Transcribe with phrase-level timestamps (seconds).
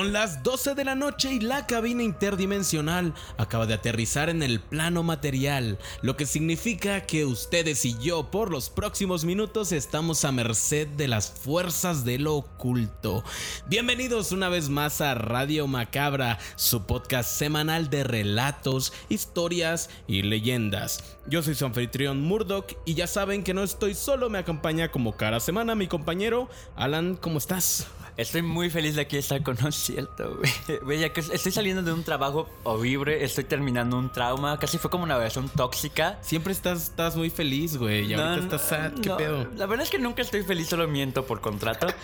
[0.00, 4.58] Son las 12 de la noche y la cabina interdimensional acaba de aterrizar en el
[4.58, 10.32] plano material, lo que significa que ustedes y yo por los próximos minutos estamos a
[10.32, 13.22] merced de las fuerzas de lo oculto.
[13.66, 21.18] Bienvenidos una vez más a Radio Macabra, su podcast semanal de relatos, historias y leyendas.
[21.26, 25.18] Yo soy su anfitrión Murdoch y ya saben que no estoy solo, me acompaña como
[25.18, 27.86] cada semana mi compañero Alan, ¿cómo estás?
[28.20, 30.38] Estoy muy feliz de aquí estar con cierto,
[30.82, 30.98] güey.
[31.00, 35.04] Ya que estoy saliendo de un trabajo horrible, estoy terminando un trauma, casi fue como
[35.04, 36.18] una versión tóxica.
[36.20, 39.48] Siempre estás, estás muy feliz, güey, y ahorita estás sad, ¿qué pedo?
[39.56, 41.86] La verdad es que nunca estoy feliz, solo miento por contrato.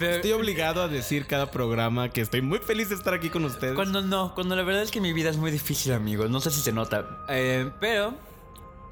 [0.00, 3.74] Estoy obligado a decir cada programa que estoy muy feliz de estar aquí con ustedes.
[3.74, 6.28] Cuando no, cuando la verdad es que mi vida es muy difícil, amigos.
[6.28, 7.24] No sé si se nota.
[7.28, 8.14] Eh, pero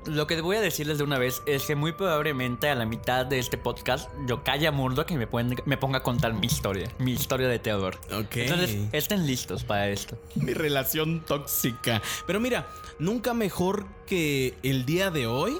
[0.06, 3.26] lo que voy a decirles de una vez es que muy probablemente a la mitad
[3.26, 5.28] de este podcast yo calla Murdo que me,
[5.64, 7.98] me ponga a contar mi historia, mi historia de terror.
[8.12, 8.36] Ok.
[8.36, 10.18] Entonces, estén listos para esto.
[10.34, 12.00] Mi relación tóxica.
[12.26, 12.66] Pero mira,
[12.98, 15.58] nunca mejor que el día de hoy,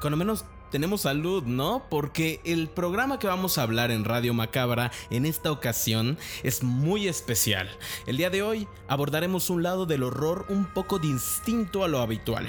[0.00, 1.86] con lo menos tenemos salud, ¿no?
[1.88, 7.08] Porque el programa que vamos a hablar en Radio Macabra en esta ocasión es muy
[7.08, 7.68] especial.
[8.06, 12.48] El día de hoy abordaremos un lado del horror un poco distinto a lo habitual.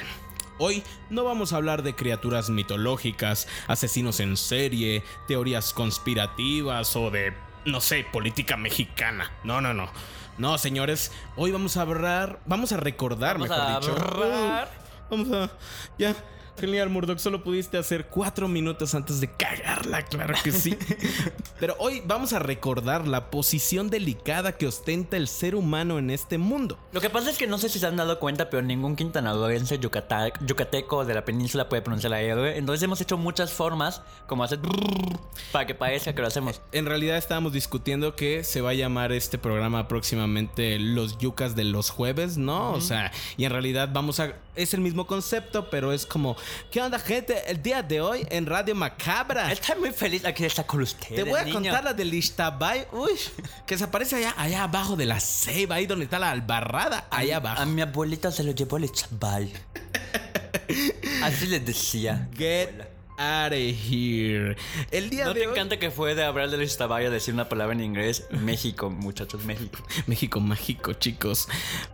[0.59, 7.33] Hoy no vamos a hablar de criaturas mitológicas, asesinos en serie, teorías conspirativas o de,
[7.65, 9.31] no sé, política mexicana.
[9.43, 9.89] No, no, no.
[10.39, 13.95] No, señores, hoy vamos a hablar, vamos a recordar, mejor dicho.
[15.09, 15.51] Vamos a
[15.97, 16.15] ya
[16.59, 20.75] Genial, Murdoch, solo pudiste hacer cuatro minutos antes de cagarla, claro que sí.
[21.59, 26.39] Pero hoy vamos a recordar la posición delicada que ostenta el ser humano en este
[26.39, 26.79] mundo.
[26.93, 29.79] Lo que pasa es que no sé si se han dado cuenta, pero ningún quintanaloense
[29.79, 32.57] yucateco de la península puede pronunciar la R.
[32.57, 34.59] Entonces hemos hecho muchas formas, como hacer
[35.51, 36.61] para que parezca que lo hacemos.
[36.71, 41.65] En realidad estábamos discutiendo que se va a llamar este programa próximamente Los Yucas de
[41.65, 42.71] los Jueves, ¿no?
[42.71, 44.33] O sea, y en realidad vamos a...
[44.55, 46.35] Es el mismo concepto, pero es como
[46.71, 47.49] ¿Qué onda, gente?
[47.49, 49.51] El día de hoy en Radio Macabra.
[49.51, 51.15] Estoy muy feliz aquí de estar con ustedes.
[51.15, 52.87] Te voy a contar la de Listabay.
[52.91, 53.11] Uy,
[53.65, 57.37] que se aparece allá, allá abajo de la ceiba, ahí donde está la albarrada, allá
[57.37, 57.61] abajo.
[57.61, 59.51] A mi abuelita se lo llevó el chaval.
[61.23, 62.29] Así les decía.
[62.35, 64.55] Get out of here.
[64.91, 67.73] El día ¿No te encanta que fue de hablar de Listabay a decir una palabra
[67.73, 68.25] en inglés?
[68.31, 69.79] México, muchachos, México.
[70.07, 71.47] México mágico, chicos.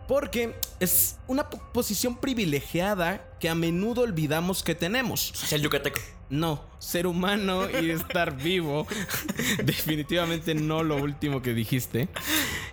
[0.06, 5.32] Porque es una posición privilegiada que a menudo olvidamos que tenemos.
[5.34, 6.00] Ser yucateco.
[6.30, 8.86] No, ser humano y estar vivo.
[9.64, 12.08] Definitivamente no lo último que dijiste.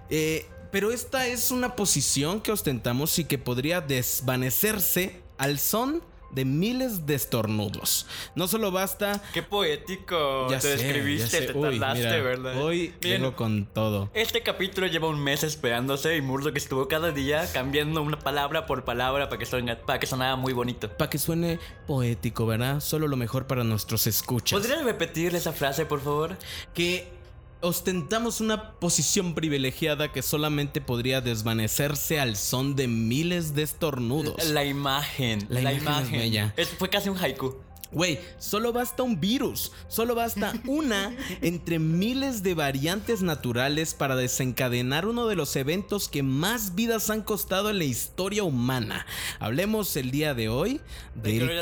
[0.10, 6.02] Eh, pero esta es una posición que ostentamos y que podría desvanecerse al son
[6.34, 8.06] de miles de estornudos.
[8.36, 9.22] No solo basta.
[9.34, 10.50] Qué poético.
[10.50, 12.62] Ya te describiste, te tardaste, ¿verdad?
[12.62, 14.10] Hoy vengo con todo.
[14.14, 18.66] Este capítulo lleva un mes esperándose y Murdo que estuvo cada día cambiando una palabra
[18.66, 20.90] por palabra para que, suene, para que sonara muy bonito.
[20.98, 22.80] Para que suene poético, ¿verdad?
[22.80, 24.60] Solo lo mejor para nuestros escuchas.
[24.60, 26.38] ¿Podrías repetir esa frase, por favor?
[26.74, 27.21] Que
[27.62, 34.44] ostentamos una posición privilegiada que solamente podría desvanecerse al son de miles de estornudos.
[34.50, 36.54] La imagen, la, imagen.
[36.78, 37.56] fue casi un haiku.
[37.92, 45.06] Güey, solo basta un virus, solo basta una entre miles de variantes naturales para desencadenar
[45.06, 49.06] uno de los eventos que más vidas han costado en la historia humana.
[49.40, 50.80] Hablemos el día de hoy
[51.16, 51.62] del...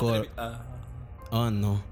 [1.32, 1.84] Oh, no.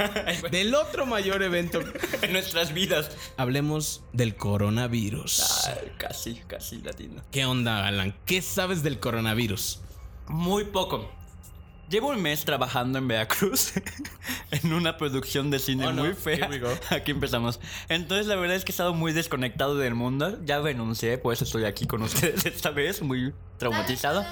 [0.50, 1.80] del otro mayor evento
[2.22, 3.10] en nuestras vidas.
[3.36, 5.68] Hablemos del coronavirus.
[5.98, 7.22] casi, casi latino.
[7.30, 8.14] ¿Qué onda, Alan?
[8.24, 9.80] ¿Qué sabes del coronavirus?
[10.28, 11.10] Muy poco.
[11.90, 13.72] Llevo un mes trabajando en Veracruz
[14.50, 16.48] en una producción de cine oh, muy fea.
[16.90, 17.60] Aquí empezamos.
[17.88, 20.38] Entonces la verdad es que he estado muy desconectado del mundo.
[20.44, 24.24] Ya renuncié, por eso estoy aquí con ustedes esta vez, muy traumatizado.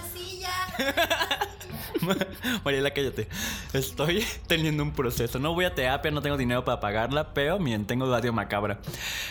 [2.64, 3.28] Mariela, cállate.
[3.72, 5.38] Estoy teniendo un proceso.
[5.38, 8.80] No voy a terapia, no tengo dinero para pagarla, pero bien, tengo radio macabra.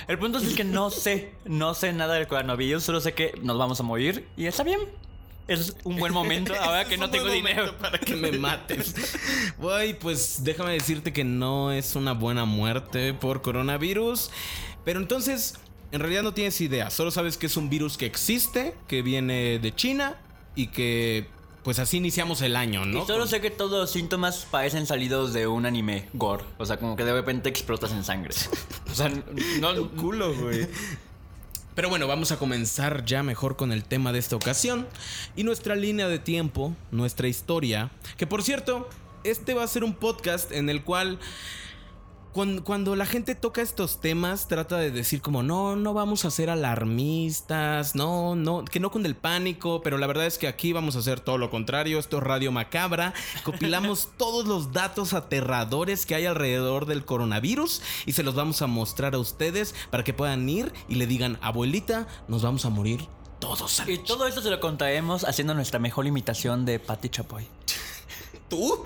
[0.08, 3.58] El punto es que no sé, no sé nada del coronavirus, solo sé que nos
[3.58, 4.80] vamos a morir y está bien.
[5.48, 8.96] Es un buen momento ahora que no tengo dinero para que me mates.
[9.58, 14.32] Güey, pues déjame decirte que no es una buena muerte por coronavirus.
[14.86, 15.56] Pero entonces,
[15.92, 16.90] en realidad no tienes idea.
[16.90, 20.16] Solo sabes que es un virus que existe, que viene de China
[20.56, 21.28] y que
[21.64, 23.04] pues así iniciamos el año, ¿no?
[23.04, 26.44] Y solo sé que todos los síntomas parecen salidos de un anime gore.
[26.58, 28.34] O sea, como que de repente explotas en sangre.
[28.92, 29.10] O sea,
[29.62, 29.90] no.
[29.92, 30.68] culo, güey.
[31.76, 34.86] Pero bueno, vamos a comenzar ya mejor con el tema de esta ocasión
[35.38, 37.90] y nuestra línea de tiempo, nuestra historia.
[38.18, 38.90] Que por cierto,
[39.24, 41.20] este va a ser un podcast en el cual
[42.34, 46.32] cuando, cuando, la gente toca estos temas, trata de decir como, no, no vamos a
[46.32, 50.74] ser alarmistas, no, no, que no con el pánico, pero la verdad es que aquí
[50.74, 53.14] vamos a hacer todo lo contrario, esto es Radio Macabra,
[53.44, 58.68] copilamos todos los datos aterradores que hay alrededor del coronavirus y se los vamos a
[58.68, 63.08] mostrar a ustedes para que puedan ir y le digan, abuelita, nos vamos a morir
[63.40, 63.84] todos.
[63.88, 67.46] Y todo esto se lo contaremos haciendo nuestra mejor imitación de Patti Chapoy.
[68.52, 68.84] ¿Tú?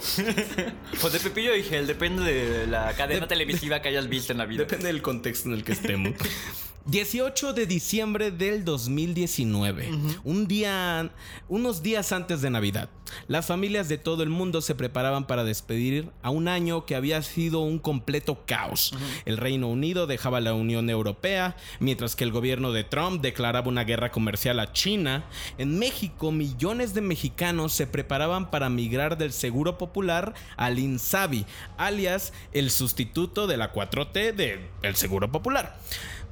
[1.02, 4.46] Pues de Pepillo y Gel, depende de la cadena televisiva que hayas visto en la
[4.46, 4.60] vida.
[4.60, 6.14] Depende del contexto en el que estemos.
[6.88, 9.90] 18 de diciembre del 2019,
[10.24, 11.10] un día,
[11.50, 12.90] unos días antes de Navidad,
[13.28, 17.24] las familias de todo el mundo se preparaban para despedir a un año que había
[17.24, 18.94] sido un completo caos.
[19.26, 23.84] El Reino Unido dejaba la Unión Europea, mientras que el gobierno de Trump declaraba una
[23.84, 25.26] guerra comercial a China.
[25.58, 31.48] En México, millones de mexicanos se preparaban para migrar del Seguro Popular al INSABI,
[31.78, 35.80] alias el sustituto de la 4T del Seguro Popular.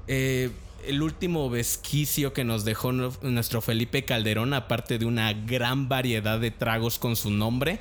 [0.08, 0.52] Eh,
[0.86, 6.52] el último vesquicio que nos dejó nuestro Felipe Calderón, aparte de una gran variedad de
[6.52, 7.80] tragos con su nombre.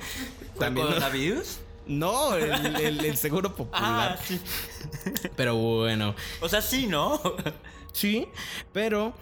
[0.57, 1.59] ¿También coronavirus?
[1.85, 4.17] No, el, seguro popular.
[4.17, 4.39] Ah, sí.
[5.35, 6.15] Pero bueno.
[6.39, 7.21] O sea, sí, ¿no?
[7.91, 8.27] Sí,
[8.71, 9.13] pero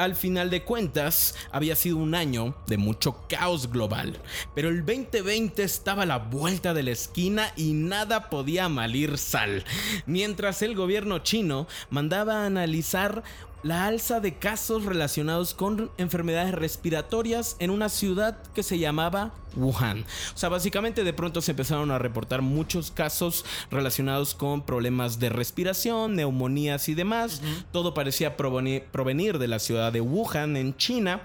[0.00, 4.18] al final de cuentas, había sido un año de mucho caos global.
[4.54, 9.62] Pero el 2020 estaba a la vuelta de la esquina y nada podía malir sal.
[10.06, 13.22] Mientras el gobierno chino mandaba a analizar
[13.62, 20.04] la alza de casos relacionados con enfermedades respiratorias en una ciudad que se llamaba Wuhan.
[20.34, 25.28] O sea, básicamente de pronto se empezaron a reportar muchos casos relacionados con problemas de
[25.28, 27.42] respiración, neumonías y demás.
[27.72, 31.20] Todo parecía provenir de la ciudad de Wuhan en China.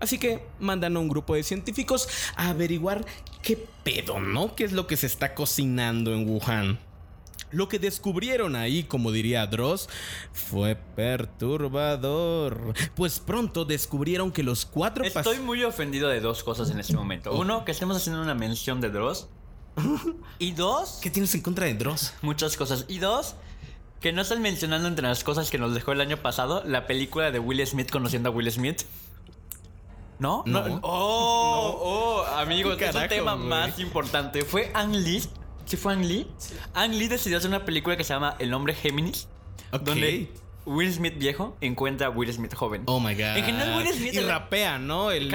[0.00, 3.04] Así que mandan a un grupo de científicos a averiguar
[3.42, 4.54] qué pedo, ¿no?
[4.54, 6.78] ¿Qué es lo que se está cocinando en Wuhan?
[7.52, 9.88] Lo que descubrieron ahí, como diría Dross,
[10.32, 12.74] fue perturbador.
[12.94, 15.04] Pues pronto descubrieron que los cuatro...
[15.04, 17.32] Estoy muy ofendido de dos cosas en este momento.
[17.32, 19.28] Uno, que estemos haciendo una mención de Dross.
[20.38, 20.98] y dos...
[21.02, 22.14] ¿Qué tienes en contra de Dross?
[22.22, 22.86] Muchas cosas.
[22.88, 23.34] Y dos,
[24.00, 27.30] que no están mencionando entre las cosas que nos dejó el año pasado la película
[27.30, 28.82] de Will Smith conociendo a Will Smith.
[30.18, 30.42] ¿No?
[30.46, 30.80] No.
[30.82, 34.42] Oh, oh, amigos, es el tema más importante.
[34.42, 35.22] Fue Ang Lee
[35.66, 36.26] ¿Sí fue Ang Lee?
[36.74, 39.28] Ang Lee decidió hacer una película que se llama El hombre Géminis.
[39.70, 40.28] Donde
[40.64, 42.82] Will Smith viejo encuentra a Will Smith joven.
[42.86, 43.36] Oh my god.
[43.36, 44.14] En general, Will Smith.
[44.14, 45.10] Y rapea, ¿no?
[45.10, 45.28] El,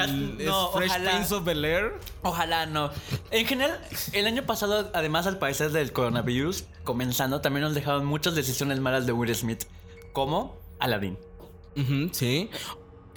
[0.46, 1.94] no, Fresh Prince of Bel Air.
[2.22, 2.92] Ojalá no.
[3.32, 3.80] En general,
[4.14, 9.06] el año pasado, además al parecer del coronavirus comenzando, también nos dejaron muchas decisiones malas
[9.06, 9.64] de Will Smith.
[10.14, 11.18] Como Aladdin.
[12.12, 12.50] sí.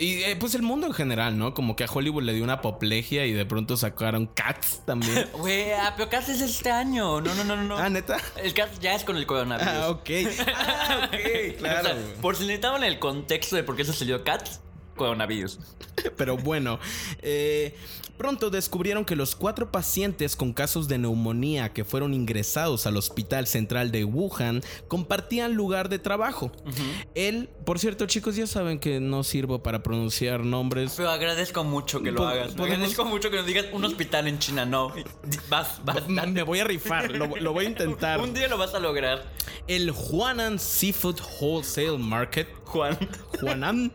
[0.01, 1.53] Y eh, pues el mundo en general, ¿no?
[1.53, 5.29] Como que a Hollywood le dio una apoplejía y de pronto sacaron Cats también.
[5.39, 7.21] Güey, ah, pero Cats es este año.
[7.21, 7.77] No, no, no, no.
[7.77, 8.17] Ah, neta.
[8.43, 9.73] El Cats ya es con el coronavirus.
[9.73, 10.11] Ah, ok.
[10.57, 11.91] Ah, ok, claro.
[12.23, 14.61] por si necesitaban el contexto de por qué se salió Cats,
[14.97, 15.59] coronavirus.
[16.17, 16.81] Pero bueno,
[17.21, 17.77] eh,
[18.21, 23.47] pronto descubrieron que los cuatro pacientes con casos de neumonía que fueron ingresados al Hospital
[23.47, 26.53] Central de Wuhan compartían lugar de trabajo.
[27.15, 30.93] Él, por cierto, chicos, ya saben que no sirvo para pronunciar nombres.
[30.99, 32.53] Pero agradezco mucho que lo hagas.
[32.61, 34.67] Agradezco mucho que nos digas un hospital en China.
[34.67, 34.93] No,
[35.49, 36.07] vas, vas.
[36.29, 38.21] Me voy a rifar, lo, voy a intentar.
[38.21, 39.25] un día lo vas a lograr.
[39.67, 42.49] El Huanan Seafood Wholesale Market.
[42.65, 42.99] Juan.
[43.41, 43.93] Juanan.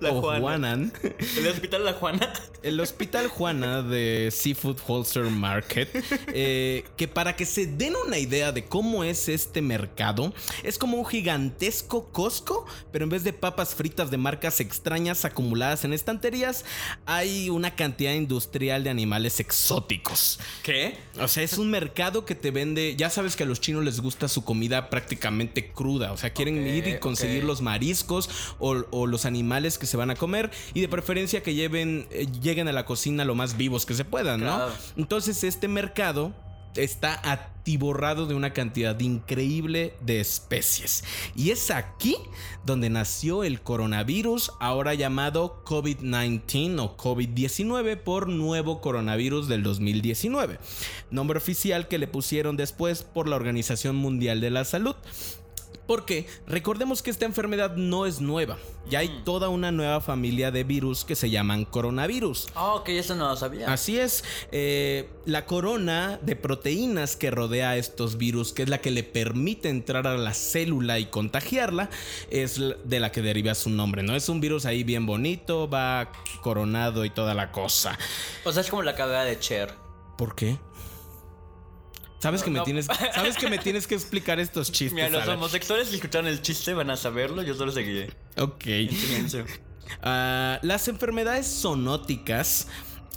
[0.00, 0.92] La Juanan.
[1.38, 2.30] El hospital La Juana.
[2.62, 5.88] El hospital Juana de Seafood Wholesale Market.
[6.34, 10.32] Eh, que para que se den una idea de cómo es este mercado,
[10.62, 15.84] es como un gigantesco Costco, pero en vez de papas fritas de marcas extrañas acumuladas
[15.84, 16.64] en estanterías,
[17.04, 20.38] hay una cantidad industrial de animales exóticos.
[20.62, 20.96] ¿Qué?
[21.20, 22.94] O sea, es un mercado que te vende.
[22.96, 26.12] Ya sabes que a los chinos les gusta su comida prácticamente cruda.
[26.12, 30.14] O sea, quieren ir y conseguir los mariscos o, los animales que se van a
[30.14, 30.50] comer.
[30.74, 34.04] Y de preferencia que lleven, eh, lleguen a la cocina lo más vivos que se
[34.04, 34.68] puedan, ¿no?
[34.96, 36.32] Entonces, este mercado
[36.76, 41.04] está atiborrado de una cantidad increíble de especies.
[41.36, 42.16] Y es aquí
[42.64, 50.58] donde nació el coronavirus, ahora llamado COVID-19 o COVID-19 por nuevo coronavirus del 2019,
[51.10, 54.96] nombre oficial que le pusieron después por la Organización Mundial de la Salud.
[55.92, 58.56] Porque recordemos que esta enfermedad no es nueva.
[58.88, 59.24] Ya hay mm.
[59.24, 62.46] toda una nueva familia de virus que se llaman coronavirus.
[62.54, 63.70] Ah, ok, eso no lo sabía.
[63.70, 64.24] Así es.
[64.52, 69.02] Eh, la corona de proteínas que rodea a estos virus, que es la que le
[69.02, 71.90] permite entrar a la célula y contagiarla,
[72.30, 74.16] es de la que deriva su nombre, ¿no?
[74.16, 77.98] Es un virus ahí bien bonito, va coronado y toda la cosa.
[78.46, 79.74] O sea, es como la cagada de Cher.
[80.16, 80.56] ¿Por qué?
[82.22, 82.64] Sabes que me No.
[82.64, 84.92] tienes, sabes que me tienes que explicar estos chistes.
[84.92, 88.10] Mira, los homosexuales que escucharon el chiste van a saberlo, yo solo seguiré.
[88.38, 88.64] Ok.
[88.66, 89.44] En silencio.
[90.02, 92.68] Ah, las enfermedades zoonóticas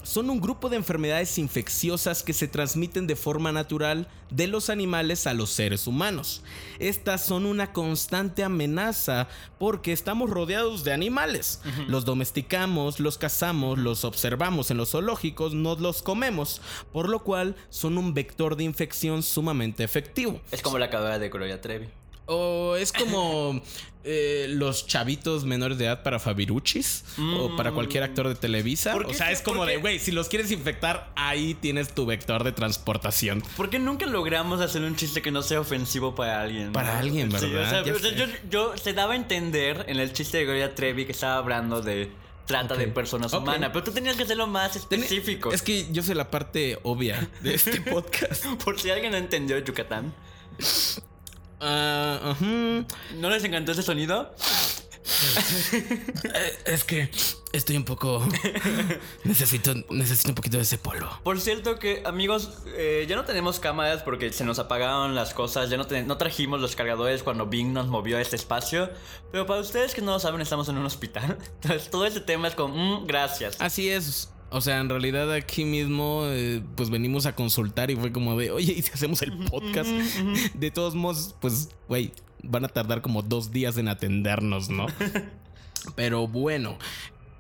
[0.06, 5.28] son un grupo de enfermedades infecciosas que se transmiten de forma natural de los animales
[5.28, 6.44] a los seres humanos.
[6.80, 11.62] Estas son una constante amenaza porque estamos rodeados de animales.
[11.88, 16.62] Los domesticamos, los cazamos, los observamos en los zoológicos, nos los comemos,
[16.94, 20.40] por lo cual son un vector de infección sumamente efectivo.
[20.52, 21.88] Es como la cadera de Gloria Trevi.
[22.28, 23.62] O es como
[24.04, 27.04] eh, los chavitos menores de edad para Fabiruchis
[27.40, 28.92] o para cualquier actor de Televisa.
[28.94, 32.06] ¿Por O sea, se- es como de, güey, si los quieres infectar, ahí tienes tu
[32.06, 33.44] vector de transportación.
[33.58, 36.72] ¿Por qué nunca logramos hacer un chiste que no sea ofensivo para alguien?
[36.72, 37.66] Para alguien, Sí, ¿verdad?
[37.66, 40.46] o sea, Ya o sea, yo, yo- se daba a entender en el chiste de
[40.46, 42.12] Gloria Trevi que estaba hablando de
[42.48, 45.52] trata de personas humanas, pero tú tenías que hacerlo más específico.
[45.52, 48.46] Es que yo sé la parte obvia de este podcast.
[48.64, 50.14] Por si alguien no entendió Yucatán.
[52.32, 52.86] Ujú.
[53.16, 54.34] ¿No les encantó ese sonido?
[56.34, 57.10] Eh, Es que
[57.52, 58.28] estoy un poco.
[59.24, 61.08] necesito, necesito un poquito de ese polvo.
[61.24, 65.70] Por cierto que, amigos, eh, ya no tenemos cámaras porque se nos apagaron las cosas,
[65.70, 68.90] ya no, ten- no trajimos los cargadores cuando Bing nos movió a este espacio,
[69.32, 71.38] pero para ustedes que no lo saben, estamos en un hospital.
[71.62, 73.58] Entonces, todo este tema es como, mm, gracias.
[73.62, 74.30] Así es.
[74.56, 78.52] O sea, en realidad aquí mismo, eh, pues venimos a consultar y fue como de,
[78.52, 79.90] oye, ¿y si hacemos el podcast?
[80.54, 84.86] De todos modos, pues, güey, van a tardar como dos días en atendernos, ¿no?
[85.98, 86.78] Pero bueno.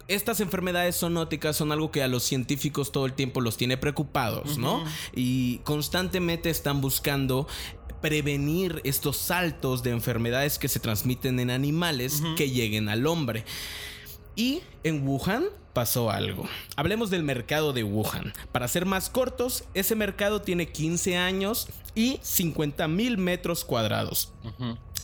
[0.09, 4.57] Estas enfermedades zoonóticas son algo que a los científicos todo el tiempo los tiene preocupados,
[4.57, 4.83] ¿no?
[5.15, 7.47] Y constantemente están buscando
[8.01, 13.45] prevenir estos saltos de enfermedades que se transmiten en animales que lleguen al hombre.
[14.35, 16.47] Y en Wuhan pasó algo.
[16.77, 18.33] Hablemos del mercado de Wuhan.
[18.51, 24.31] Para ser más cortos, ese mercado tiene 15 años y 50 mil metros cuadrados.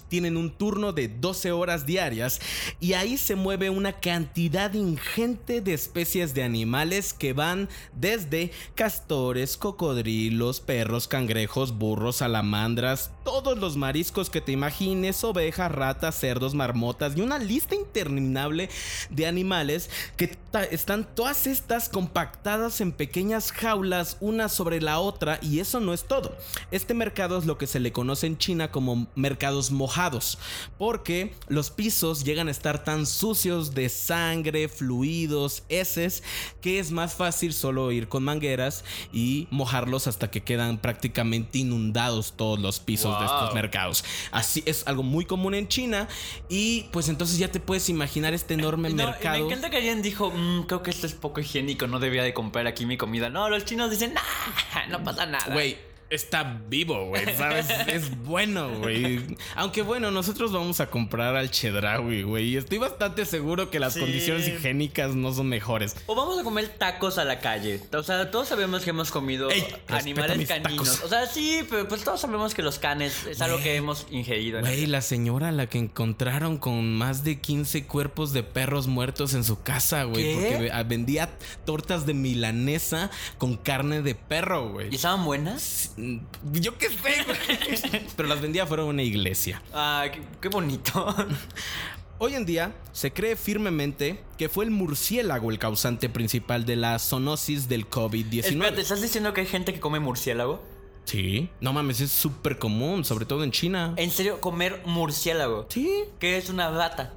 [0.08, 2.42] Tienen un turno de 12 horas diarias
[2.82, 9.56] y ahí se mueve una cantidad ingente de especies de animales que van desde castores,
[9.56, 17.16] cocodrilos, perros, cangrejos, burros, salamandras, todos los mariscos que te imagines, ovejas, ratas, cerdos, marmotas
[17.16, 18.70] y una lista interminable
[19.12, 19.71] de animales
[20.18, 20.38] que
[20.72, 26.04] están todas estas compactadas en pequeñas jaulas una sobre la otra y eso no es
[26.04, 26.36] todo.
[26.72, 30.38] Este mercado es lo que se le conoce en China como mercados mojados
[30.78, 36.24] porque los pisos llegan a estar tan sucios de sangre, fluidos, heces
[36.62, 42.34] que es más fácil solo ir con mangueras y mojarlos hasta que quedan prácticamente inundados
[42.36, 44.04] todos los pisos de estos mercados.
[44.32, 46.08] Así es algo muy común en China
[46.50, 49.50] y pues entonces ya te puedes imaginar este enorme No, y mercado.
[49.62, 52.65] Encanta que alguien dijo, "Mm, creo que esto es poco higiénico, no debía de comprar
[52.68, 53.30] aquí mi comida.
[53.30, 55.53] No, los chinos dicen, nah, no pasa nada.
[55.53, 55.77] Güey,
[56.12, 57.68] está vivo, güey, ¿sabes?
[57.88, 59.22] es bueno, güey.
[59.56, 62.50] Aunque bueno, nosotros vamos a comprar al Chedraui, güey.
[62.50, 64.01] Y estoy bastante seguro que las Sí.
[64.01, 65.96] condiciones higiénicas no son mejores.
[66.06, 67.82] O vamos a comer tacos a la calle.
[67.94, 70.72] O sea, todos sabemos que hemos comido Ey, animales caninos.
[71.00, 71.03] tacos.
[71.03, 74.60] O sea, sí, pero pues todos sabemos que los canes es algo que hemos ingerido.
[74.60, 79.34] Güey, la señora a la que encontraron con más de 15 cuerpos de perros muertos
[79.34, 80.34] en su casa, güey.
[80.36, 81.30] Porque ah, vendía
[81.65, 84.89] tortas de milanesa con carne de perro, güey.
[84.91, 85.94] ¿Y estaban buenas?
[86.01, 86.20] Mm,
[86.53, 88.01] Yo qué sé.
[88.17, 89.62] Pero las vendía fuera de una iglesia.
[89.74, 91.15] Ah, qué, qué bonito.
[92.17, 97.00] Hoy en día se cree firmemente que fue el murciélago el causante principal de la
[97.00, 98.46] zoonosis del COVID-19.
[98.46, 100.62] Espérate, ¿estás diciendo que hay gente que come murciélago?
[101.05, 103.93] Sí, no mames, es súper común, sobre todo en China.
[103.98, 104.39] ¿En serio?
[104.39, 105.65] ¿Comer murciélago?
[105.70, 105.89] Sí,
[106.20, 107.13] ¿Qué es una rata?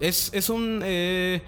[0.00, 0.80] es, es un...
[0.84, 1.42] eh,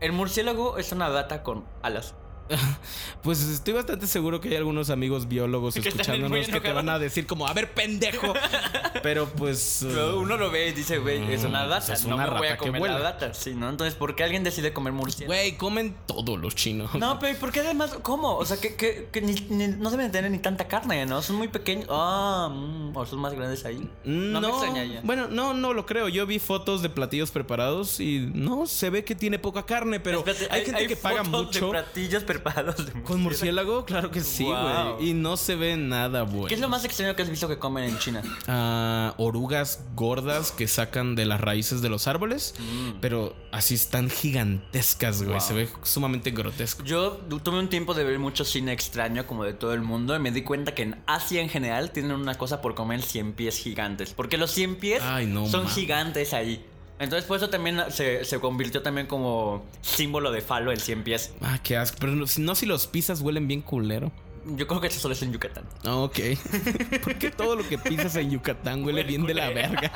[0.00, 2.14] El murciélago es una rata con alas.
[3.22, 6.98] pues estoy bastante seguro que hay algunos amigos biólogos Que escuchándonos que te van a
[6.98, 8.32] decir como, a ver, pendejo.
[9.02, 9.80] Pero pues...
[9.88, 11.92] Pero uh, uno lo ve y dice, güey, es una Mm, rata.
[11.94, 13.34] es no una me voy a comer la rata.
[13.34, 13.68] Sí, ¿no?
[13.68, 15.32] Entonces, ¿por qué alguien decide comer murciélago?
[15.32, 16.94] Güey, comen todos los chinos.
[16.94, 17.94] No, pero ¿por qué además?
[18.02, 18.36] ¿Cómo?
[18.36, 21.22] O sea, que, que, que ni- ni- no deben tener ni tanta carne, ¿no?
[21.22, 21.86] Son muy pequeños.
[21.90, 23.88] Ah, mm, o son más grandes ahí.
[24.04, 25.00] No, me extrañaría.
[25.02, 26.08] Bueno, no, no lo creo.
[26.08, 30.18] Yo vi fotos de platillos preparados y no, se ve que tiene poca carne, pero
[30.18, 33.84] Espérate, hay, gente que paga mucho de platillos preparados de con murciélago.
[33.84, 34.56] Claro que sí, güey.
[34.56, 35.00] Wow.
[35.00, 36.46] Y no se ve nada bueno.
[36.46, 38.22] ¿Qué es lo más extraño que has visto que comen en China?
[38.46, 42.54] Ah, orugas gordas que sacan de las raíces de los árboles,
[43.00, 45.32] pero así están gigantescas, güey.
[45.32, 45.40] Wow.
[45.40, 46.84] Se ve sumamente grotesco.
[46.84, 50.18] Yo tuve un tiempo de ver mucho cine extraño como de todo el mundo y
[50.18, 53.58] me di cuenta que en Asia en general tienen una cosa por comer cien pies
[53.58, 54.12] gigantes.
[54.14, 56.64] Porque los cien pies Ay, no, son gigantes ahí.
[56.98, 61.32] Entonces por eso también se, se convirtió también como símbolo de falo el cien pies.
[61.42, 61.98] Ah, qué asco.
[62.00, 64.10] Pero no, si no, si los pizzas huelen bien culero.
[64.56, 65.64] Yo creo que eso solo es en Yucatán.
[65.84, 66.18] Ah, Ok.
[67.04, 69.90] Porque todo lo que pisas en Yucatán huele Huele bien de la verga.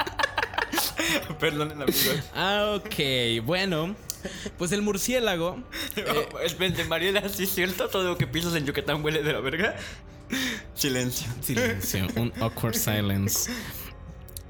[1.41, 1.89] Perdón, amigo.
[2.35, 3.45] Ah, ok.
[3.45, 3.95] Bueno,
[4.59, 5.59] pues el murciélago.
[5.97, 7.89] Eh, Espérate, Mariela, ¿sí es cierto?
[7.89, 9.77] Todo lo que pisas en Yucatán huele de la verga.
[10.75, 11.27] Silencio.
[11.41, 13.51] Silencio, un awkward silence.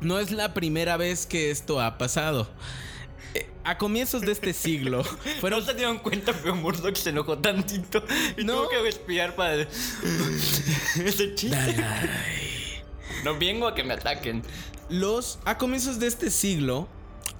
[0.01, 2.49] No es la primera vez que esto ha pasado.
[3.35, 5.05] Eh, A comienzos de este siglo
[5.41, 8.03] fueron ¿No se dieron cuenta que Murdoch se enojó tantito
[8.37, 8.55] y No.
[8.55, 9.55] tuvo que respirar para
[11.05, 11.77] ese chiste?
[13.25, 14.43] No vengo a que me ataquen.
[14.89, 16.89] Los a comienzos de este siglo,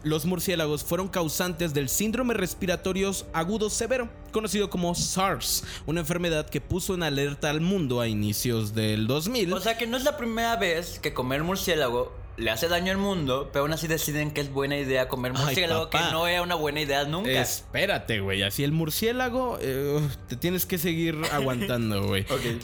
[0.05, 6.61] los murciélagos fueron causantes del síndrome respiratorio agudo severo, conocido como SARS, una enfermedad que
[6.61, 9.53] puso en alerta al mundo a inicios del 2000.
[9.55, 12.99] O sea que no es la primera vez que comer murciélago le hace daño al
[12.99, 16.11] mundo, pero aún así deciden que es buena idea comer Ay, murciélago, que papá.
[16.13, 17.31] no era una buena idea nunca.
[17.41, 22.23] Espérate, güey, así el murciélago eh, te tienes que seguir aguantando, güey.
[22.23, 22.63] Ok.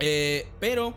[0.00, 0.94] Eh, pero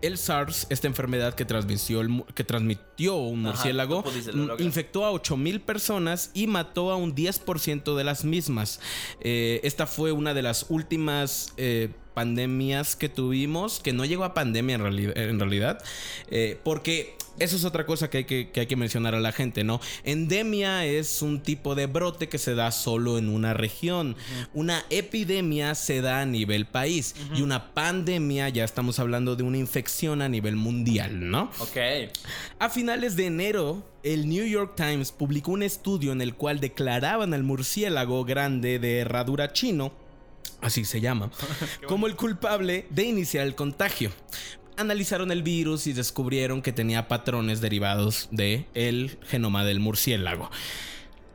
[0.00, 5.60] el SARS, esta enfermedad que transmitió, el que transmitió un murciélago, mm, infectó a 8000
[5.60, 8.80] personas y mató a un 10% de las mismas.
[9.20, 14.34] Eh, esta fue una de las últimas eh, pandemias que tuvimos, que no llegó a
[14.34, 15.82] pandemia en, reali- en realidad,
[16.30, 19.32] eh, porque eso es otra cosa que hay que, que hay que mencionar a la
[19.32, 19.80] gente, ¿no?
[20.04, 24.16] Endemia es un tipo de brote que se da solo en una región.
[24.54, 27.14] Una epidemia se da a nivel país.
[27.34, 31.50] Y una pandemia, ya estamos hablando de una infección a nivel mundial, ¿no?
[31.58, 31.76] Ok.
[32.58, 37.34] A finales de enero, el New York Times publicó un estudio en el cual declaraban
[37.34, 39.92] al murciélago grande de herradura chino,
[40.60, 41.30] así se llama,
[41.86, 44.10] como el culpable de iniciar el contagio.
[44.78, 50.52] Analizaron el virus y descubrieron que tenía patrones derivados de el genoma del murciélago.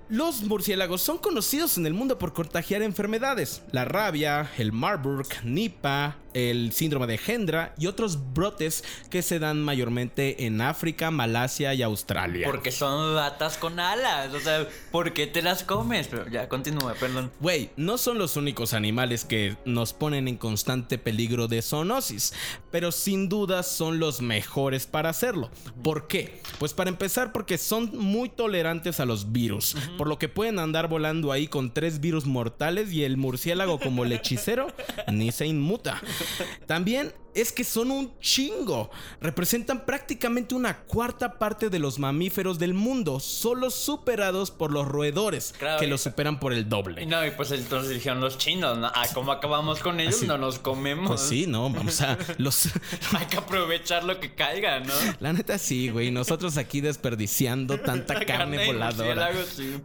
[0.08, 6.16] Los murciélagos son conocidos en el mundo por contagiar enfermedades, la rabia, el Marburg, Nipah,
[6.34, 11.82] el síndrome de Hendra y otros brotes que se dan mayormente en África, Malasia y
[11.82, 12.48] Australia.
[12.48, 14.34] Porque son ratas con alas.
[14.34, 16.08] O sea, ¿por qué te las comes?
[16.08, 17.32] Pero ya, continúa, perdón.
[17.40, 22.34] Güey, no son los únicos animales que nos ponen en constante peligro de zoonosis,
[22.72, 25.50] pero sin duda son los mejores para hacerlo.
[25.84, 26.42] ¿Por qué?
[26.60, 30.88] Pues para empezar porque son muy tolerantes a los virus, por lo que pueden andar
[30.88, 34.68] volando ahí con tres virus mortales y el murciélago como el hechicero
[35.12, 36.02] ni se inmuta.
[36.68, 38.92] También es que son un chingo.
[39.20, 45.54] Representan prácticamente una cuarta parte de los mamíferos del mundo, solo superados por los roedores,
[45.58, 47.06] Claro, que los superan por el Y doble.
[47.08, 48.88] no, y pues entonces dijeron los chinos, ¿no?
[48.94, 50.16] Ah, ¿cómo acabamos con ellos?
[50.18, 50.28] Así.
[50.28, 51.08] No nos comemos.
[51.08, 52.68] Pues sí, no, vamos a los
[53.18, 54.94] Hay que aprovechar lo que caiga, ¿no?
[55.20, 59.32] La neta sí, güey, nosotros aquí desperdiciando tanta carne de voladora.
[59.56, 59.78] sí.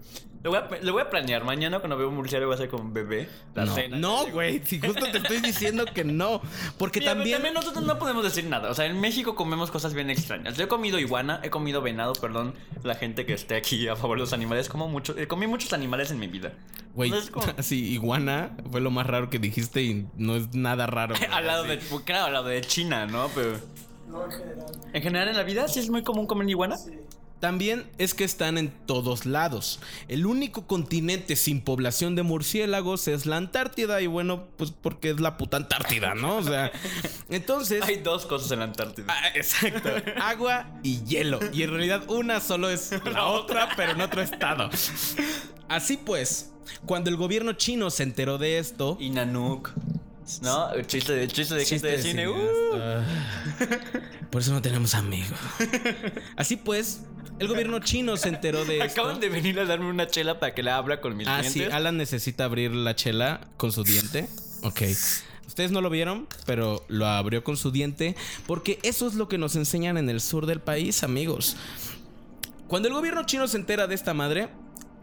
[0.42, 1.42] Lo voy, a, lo voy a planear.
[1.44, 3.28] Mañana cuando veo un murciélago voy a hacer como bebé.
[3.54, 3.96] La No, cena.
[3.98, 6.40] no, güey, si justo te estoy diciendo que no,
[6.78, 8.70] porque Mira, pero también también nosotros no podemos decir nada.
[8.70, 10.56] O sea, en México comemos cosas bien extrañas.
[10.56, 12.54] Yo he comido iguana, he comido venado, perdón.
[12.84, 15.72] La gente que esté aquí a favor de los animales, como mucho, eh, comí muchos
[15.72, 16.52] animales en mi vida.
[16.94, 21.14] güey, como- así iguana fue lo más raro que dijiste y no es nada raro.
[21.32, 21.70] al lado así.
[21.76, 23.28] de, claro, al lado de China, ¿no?
[23.34, 23.58] Pero
[24.08, 24.66] No, en general.
[24.92, 26.76] en general en la vida sí es muy común comer iguana.
[26.76, 26.92] Sí.
[27.40, 29.80] También es que están en todos lados.
[30.08, 35.20] El único continente sin población de murciélagos es la Antártida y bueno, pues porque es
[35.20, 36.36] la puta Antártida, ¿no?
[36.38, 36.72] O sea,
[37.28, 39.06] entonces Hay dos cosas en la Antártida.
[39.08, 39.88] Ah, exacto.
[40.20, 41.38] Agua y hielo.
[41.52, 44.68] Y en realidad una solo es la otra, pero en otro estado.
[45.68, 46.52] Así pues,
[46.86, 48.96] cuando el gobierno chino se enteró de esto...
[48.98, 49.70] Y Nanook.
[50.42, 50.70] ¿No?
[50.72, 52.28] El chiste de, chiste de gente Chiste de de cine.
[52.28, 53.02] uh.
[54.30, 55.38] Por eso no tenemos amigos.
[56.36, 57.02] Así pues,
[57.38, 59.00] el gobierno chino se enteró de esto.
[59.02, 61.52] Acaban de venir a darme una chela para que la abra con mis Ah, dientes.
[61.52, 64.28] sí, Alan necesita abrir la chela con su diente.
[64.62, 64.82] Ok.
[65.46, 68.14] Ustedes no lo vieron, pero lo abrió con su diente
[68.46, 71.56] porque eso es lo que nos enseñan en el sur del país, amigos.
[72.68, 74.48] Cuando el gobierno chino se entera de esta madre,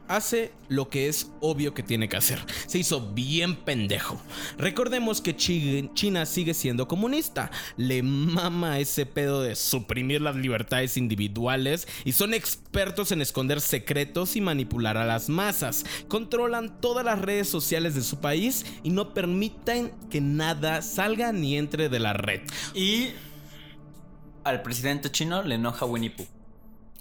[0.07, 2.39] hace lo que es obvio que tiene que hacer.
[2.67, 4.21] Se hizo bien pendejo.
[4.57, 7.51] Recordemos que Chi- China sigue siendo comunista.
[7.77, 14.35] Le mama ese pedo de suprimir las libertades individuales y son expertos en esconder secretos
[14.35, 15.85] y manipular a las masas.
[16.07, 21.57] Controlan todas las redes sociales de su país y no permiten que nada salga ni
[21.57, 22.41] entre de la red.
[22.73, 23.09] Y
[24.43, 26.27] al presidente chino le enoja Winnie Pooh.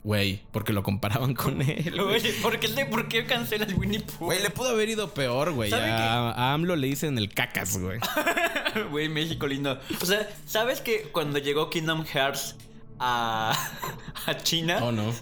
[0.05, 1.93] Güey, porque lo comparaban con él.
[1.95, 2.17] güey.
[2.17, 4.27] Oye, ¿por qué, ¿por qué cancelas Winnie Pooh?
[4.27, 5.71] Güey, le pudo haber ido peor, güey.
[5.71, 7.99] ¿Sabe A, a AMLO le dicen el cacas, güey.
[8.91, 9.81] Güey, México lindo.
[10.03, 12.57] O sea, ¿sabes que cuando llegó Kingdom Hearts
[12.99, 13.53] a,
[14.27, 14.81] a China.
[14.83, 15.13] Oh, no.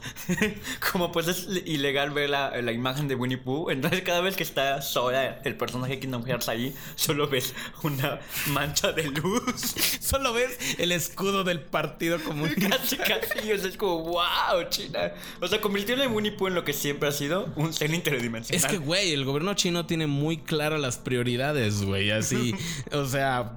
[0.93, 4.43] Como pues es ilegal ver la, la imagen de Winnie Pooh, entonces cada vez que
[4.43, 9.75] está sola el personaje de Kingdom Hearts ahí, solo ves una mancha de luz.
[10.01, 12.69] Solo ves el escudo del partido comunista.
[12.69, 13.53] casi, casi.
[13.53, 15.13] O sea, es como, wow, China.
[15.41, 18.65] O sea, convirtieron a Winnie Pooh en lo que siempre ha sido un ser interdimensional.
[18.65, 22.11] Es que, güey, el gobierno chino tiene muy claras las prioridades, güey.
[22.11, 22.55] Así,
[22.93, 23.53] o sea,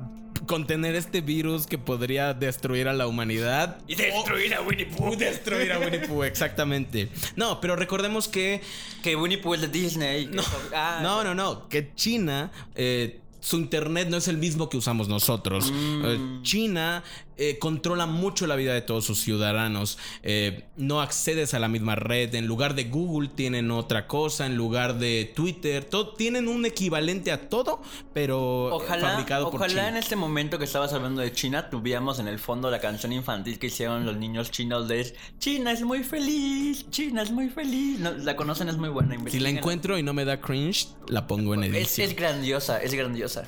[0.45, 3.77] contener este virus que podría destruir a la humanidad.
[3.87, 5.15] Y destruir a Winnie Pooh.
[5.17, 7.09] Destruir a Winnie Pooh, exactamente.
[7.35, 8.61] No, pero recordemos que.
[9.03, 10.27] Que Winnie Pooh es de Disney.
[10.27, 11.67] No, Ah, no, no, no.
[11.69, 12.51] Que China.
[12.75, 15.71] eh, su internet no es el mismo que usamos nosotros.
[15.71, 17.03] Eh, China
[17.37, 19.97] eh, controla mucho la vida de todos sus ciudadanos.
[20.23, 22.33] Eh, no accedes a la misma red.
[22.35, 24.45] En lugar de Google tienen otra cosa.
[24.45, 25.83] En lugar de Twitter.
[25.85, 27.81] todo- tienen un equivalente a todo,
[28.13, 29.89] pero eh, Ojalá, fabricado por ojalá China.
[29.89, 33.59] en este momento que estabas hablando de China tuviéramos en el fondo la canción infantil
[33.59, 37.99] que hicieron los niños chinos de China es muy feliz, China es muy feliz.
[37.99, 39.15] No, la conocen, es muy buena.
[39.27, 42.09] Si la encuentro y no me da cringe, la pongo en es, edición.
[42.09, 43.43] es grandiosa, es grandiosa.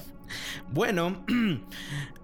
[0.69, 1.23] Bueno,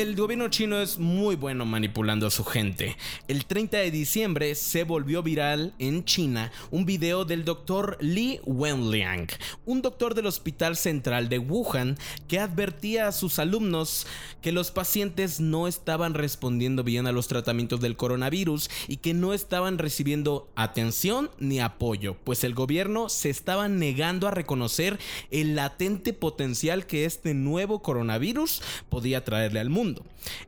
[0.00, 2.96] el gobierno chino es muy bueno manipulando a su gente.
[3.26, 9.26] El 30 de diciembre se volvió viral en China un video del doctor Li Wenliang,
[9.66, 14.06] un doctor del Hospital Central de Wuhan que advertía a sus alumnos
[14.40, 19.34] que los pacientes no estaban respondiendo bien a los tratamientos del coronavirus y que no
[19.34, 24.98] estaban recibiendo atención ni apoyo, pues el gobierno se estaba negando a reconocer
[25.32, 29.87] el latente potencial que este nuevo coronavirus podía traerle al mundo.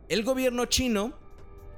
[0.08, 1.12] El gobierno chino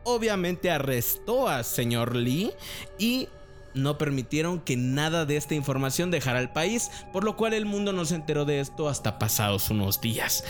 [0.05, 2.53] obviamente arrestó a señor Lee
[2.99, 3.29] y
[3.75, 7.93] no permitieron que nada de esta información dejara al país, por lo cual el mundo
[7.93, 10.45] no se enteró de esto hasta pasados unos días.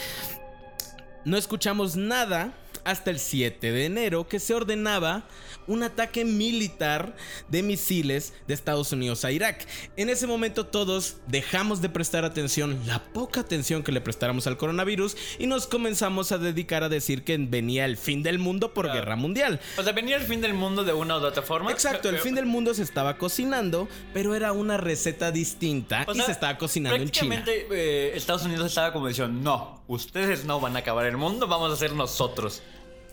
[1.25, 2.53] No escuchamos nada
[2.85, 5.25] hasta el 7 de enero que se ordenaba
[5.66, 7.14] un ataque militar
[7.49, 9.66] de misiles de Estados Unidos a Irak.
[9.97, 14.57] En ese momento todos dejamos de prestar atención, la poca atención que le prestáramos al
[14.57, 18.87] coronavirus y nos comenzamos a dedicar a decir que venía el fin del mundo por
[18.87, 18.99] Claro.
[19.01, 19.61] guerra mundial.
[19.79, 21.71] O sea, venía el fin del mundo de una u otra forma.
[21.71, 26.16] Exacto, el fin del mundo se estaba cocinando, pero era una receta distinta o y
[26.16, 27.37] sea, se estaba cocinando en China.
[27.37, 27.66] prácticamente,
[28.11, 31.72] eh, Estados Unidos estaba como diciendo, no, ustedes no van a acabar el mundo, vamos
[31.72, 32.62] a ser nosotros.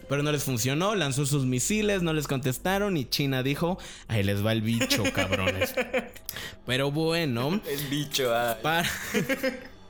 [0.08, 4.44] Pero no les funcionó, lanzó sus misiles, no les contestaron y China dijo, ahí les
[4.44, 5.76] va el bicho, cabrones.
[6.66, 8.58] Pero bueno, El bicho, ah.
[8.64, 8.90] para,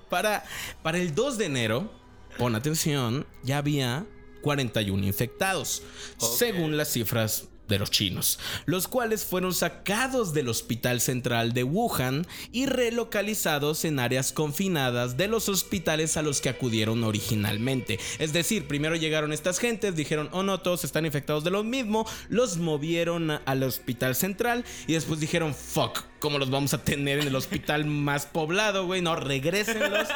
[0.09, 0.43] para,
[0.83, 1.93] para el 2 de enero,
[2.37, 4.05] pon atención, ya había
[4.41, 5.83] 41 infectados,
[6.17, 12.27] según las cifras de los chinos, los cuales fueron sacados del hospital central de Wuhan
[12.51, 17.99] y relocalizados en áreas confinadas de los hospitales a los que acudieron originalmente.
[18.17, 22.05] Es decir, primero llegaron estas gentes, dijeron, oh no, todos están infectados de lo mismo,
[22.27, 27.27] los movieron al hospital central y después dijeron, fuck, ¿cómo los vamos a tener en
[27.27, 29.01] el hospital más poblado, güey?
[29.01, 30.07] No, regrésenlos.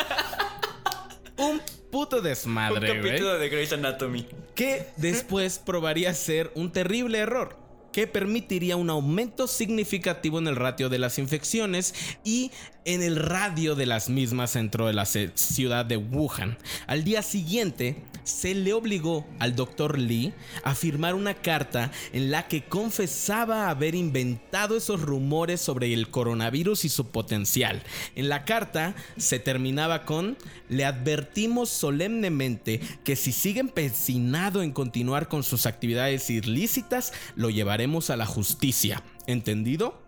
[1.38, 1.62] Un
[1.94, 4.26] puto Un desmadre, güey capítulo de Grey's Anatomy.
[4.56, 7.56] que después probaría ser un terrible error
[7.92, 12.52] que permitiría un aumento significativo en el ratio de las infecciones y
[12.86, 16.58] en el radio de las mismas dentro de la ciudad de Wuhan.
[16.88, 20.34] Al día siguiente, se le obligó al doctor Lee
[20.64, 26.86] a firmar una carta en la que confesaba haber inventado esos rumores sobre el coronavirus
[26.86, 27.84] y su potencial.
[28.16, 30.38] En la carta se terminaba con,
[30.70, 38.10] le advertimos solemnemente que si sigue empecinado en continuar con sus actividades ilícitas, lo llevaremos
[38.10, 39.04] a la justicia.
[39.28, 40.02] ¿Entendido?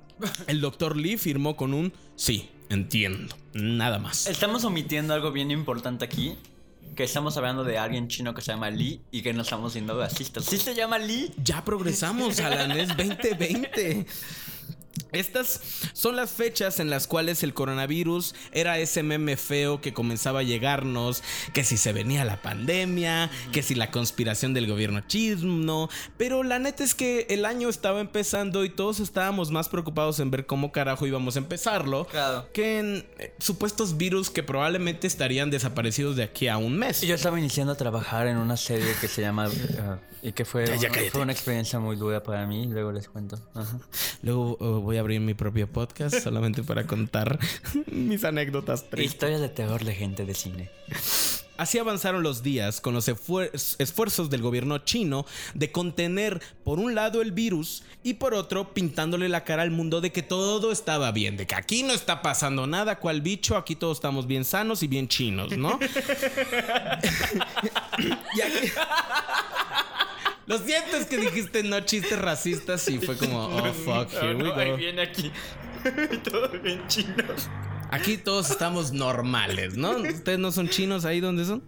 [0.47, 3.35] El doctor Lee firmó con un sí, entiendo.
[3.53, 4.27] Nada más.
[4.27, 6.35] Estamos omitiendo algo bien importante aquí.
[6.95, 9.99] Que estamos hablando de alguien chino que se llama Lee y que no estamos siendo
[9.99, 10.45] racistas.
[10.45, 11.33] ¿Sí se llama Lee?
[11.43, 14.05] Ya progresamos, Alan, es 2020.
[15.15, 15.61] Estas
[15.93, 20.43] son las fechas en las cuales el coronavirus era ese meme feo que comenzaba a
[20.43, 21.23] llegarnos,
[21.53, 26.59] que si se venía la pandemia, que si la conspiración del gobierno chino, pero la
[26.59, 30.71] neta es que el año estaba empezando y todos estábamos más preocupados en ver cómo
[30.71, 32.47] carajo íbamos a empezarlo Claro.
[32.53, 37.01] que en eh, supuestos virus que probablemente estarían desaparecidos de aquí a un mes.
[37.01, 39.49] Yo estaba iniciando a trabajar en una serie que se llama...
[39.79, 42.65] ah, y que fue, Ya, ya, fue una experiencia muy dura para mí.
[42.65, 43.37] Luego les cuento.
[43.53, 43.77] Ajá.
[44.23, 47.37] Luego eh, voy a abrir mi propio podcast solamente para contar
[47.91, 49.13] mis anécdotas tristes.
[49.13, 50.69] Historias de terror de gente de cine.
[51.57, 57.21] Así avanzaron los días con los esfuerzos del gobierno chino de contener por un lado
[57.21, 61.37] el virus y por otro pintándole la cara al mundo de que todo estaba bien,
[61.37, 64.87] de que aquí no está pasando nada, cual bicho, aquí todos estamos bien sanos y
[64.87, 65.79] bien chinos, ¿no?
[67.99, 68.71] Y aquí-
[70.47, 74.43] Lo siento, es que dijiste no chistes racistas y fue como, oh fuck, here we
[74.43, 74.77] No, ahí go.
[74.77, 75.31] viene aquí.
[76.29, 77.49] Todo bien chinos.
[77.91, 79.91] Aquí todos estamos normales, ¿no?
[79.91, 81.63] Ustedes no son chinos ahí donde son.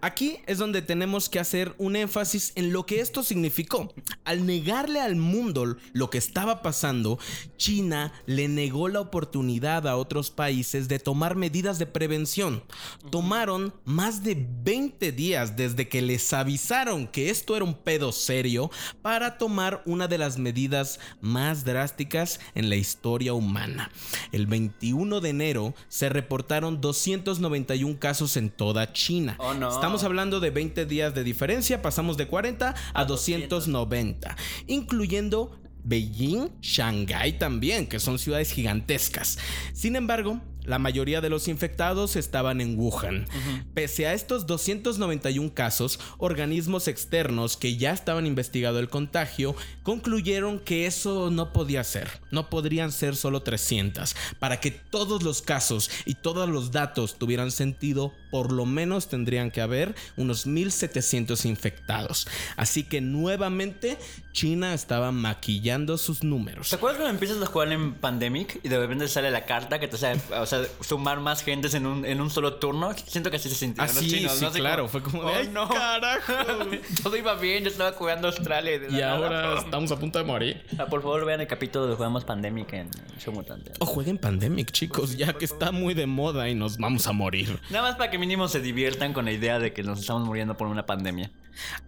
[0.00, 3.92] Aquí es donde tenemos que hacer un énfasis en lo que esto significó.
[4.24, 7.18] Al negarle al mundo lo que estaba pasando,
[7.56, 12.62] China le negó la oportunidad a otros países de tomar medidas de prevención.
[13.10, 18.70] Tomaron más de 20 días desde que les avisaron que esto era un pedo serio
[19.02, 23.90] para tomar una de las medidas más drásticas en la historia humana.
[24.32, 29.36] El 21 de enero se reportaron 291 casos en toda China.
[29.38, 29.70] Oh, no.
[29.70, 37.38] Estamos hablando de 20 días de diferencia, pasamos de 40 a, 290, incluyendo Beijing, Shanghái
[37.38, 39.38] también, que son ciudades gigantescas.
[39.72, 43.26] Sin embargo, la mayoría de los infectados estaban en Wuhan.
[43.74, 50.86] Pese a estos 291 casos, organismos externos que ya estaban investigando el contagio concluyeron que
[50.86, 52.08] eso no podía ser.
[52.30, 54.14] No podrían ser solo 300.
[54.38, 59.50] Para que todos los casos y todos los datos tuvieran sentido, por lo menos tendrían
[59.50, 62.26] que haber unos 1700 infectados.
[62.56, 63.98] Así que nuevamente
[64.32, 66.70] China estaba maquillando sus números.
[66.70, 69.88] ¿Te acuerdas cuando empiezas a jugar en Pandemic y de repente sale la carta que
[69.88, 70.49] te o sea,
[70.80, 72.92] sumar más gentes en un, en un solo turno?
[73.06, 75.48] Siento que así se sintieron Así, los chinos, sí, claro, fue como de, "Oh, "Ay,
[75.52, 76.32] no, carajo".
[77.02, 78.80] Todo iba bien, yo estaba jugando Australia.
[78.88, 80.64] y Y ahora estamos a punto de morir.
[80.78, 83.72] Ah, por favor, vean el capítulo de Jugamos Pandemic en Show Mutante.
[83.78, 87.60] O jueguen Pandemic, chicos, ya que está muy de moda y nos vamos a morir.
[87.70, 90.56] Nada más para que mínimo se diviertan con la idea de que nos estamos muriendo
[90.56, 91.30] por una pandemia.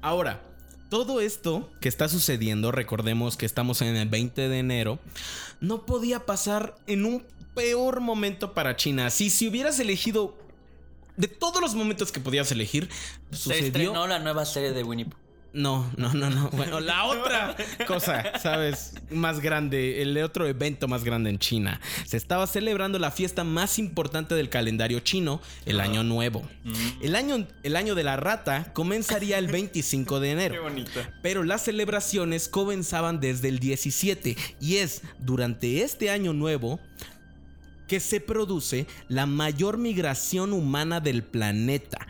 [0.00, 0.40] Ahora,
[0.88, 4.98] todo esto que está sucediendo, recordemos que estamos en el 20 de enero,
[5.60, 9.10] no podía pasar en un peor momento para China.
[9.10, 10.36] Si, si hubieras elegido
[11.16, 12.88] de todos los momentos que podías elegir,
[13.30, 13.66] Se sucedió.
[13.66, 15.22] estrenó la nueva serie de Winnie Pooh.
[15.54, 16.48] No, no, no, no.
[16.52, 17.54] Bueno, la otra
[17.86, 18.94] cosa, ¿sabes?
[19.10, 21.78] Más grande, el otro evento más grande en China.
[22.06, 26.42] Se estaba celebrando la fiesta más importante del calendario chino, el Año Nuevo.
[27.02, 30.62] El año, el año de la rata comenzaría el 25 de enero.
[30.62, 31.00] bonito.
[31.20, 36.80] Pero las celebraciones comenzaban desde el 17 y es durante este año nuevo
[37.92, 42.06] que se produce la mayor migración humana del planeta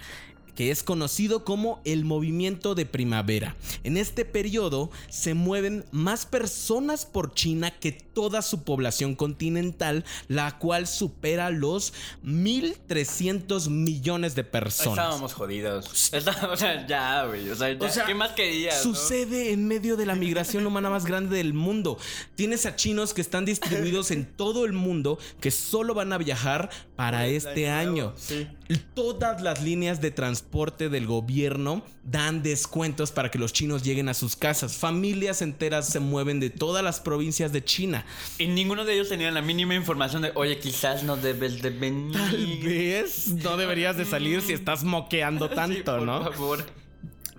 [0.55, 3.57] que es conocido como el movimiento de primavera.
[3.85, 10.59] En este periodo se mueven más personas por China que toda su población continental, la
[10.59, 11.93] cual supera los
[12.25, 14.99] 1.300 millones de personas.
[14.99, 16.13] Estábamos jodidos.
[16.13, 17.49] Está- o sea, ya, güey.
[17.49, 18.85] O sea, ya, O sea, ¿qué más querías?
[18.85, 18.95] no?
[18.95, 21.99] Sucede en medio de la migración humana más grande del mundo.
[22.35, 26.71] Tienes a chinos que están distribuidos en todo el mundo que solo van a viajar
[27.03, 28.13] para este año.
[28.17, 28.47] Sí.
[28.95, 34.15] Todas las líneas de transporte del gobierno dan descuentos para que los chinos lleguen a
[34.15, 34.77] sus casas.
[34.77, 38.07] Familias enteras se mueven de todas las provincias de China.
[38.39, 42.13] Y ninguno de ellos tenía la mínima información de, oye, quizás no debes de venir.
[42.13, 46.23] Tal vez no deberías de salir si estás moqueando Sí, tanto, por ¿no?
[46.23, 46.65] favor.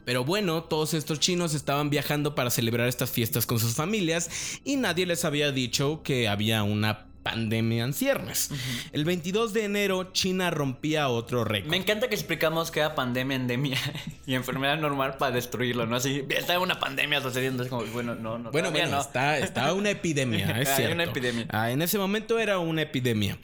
[0.03, 4.75] Pero bueno, todos estos chinos estaban viajando para celebrar estas fiestas con sus familias y
[4.75, 8.49] nadie les había dicho que había una pandemia en ciernes.
[8.91, 11.71] El 22 de enero, China rompía otro récord.
[11.71, 13.77] Me encanta que explicamos que era pandemia, endemia
[14.27, 15.95] y enfermedad normal para destruirlo, ¿no?
[15.95, 17.63] Así, está una pandemia sucediendo.
[17.63, 18.51] Es como, bueno, no, no.
[18.51, 19.01] Bueno, bueno, no.
[19.01, 20.95] está, está una epidemia, es Hay cierto.
[20.95, 21.47] una epidemia.
[21.49, 23.37] Ah, en ese momento era una epidemia.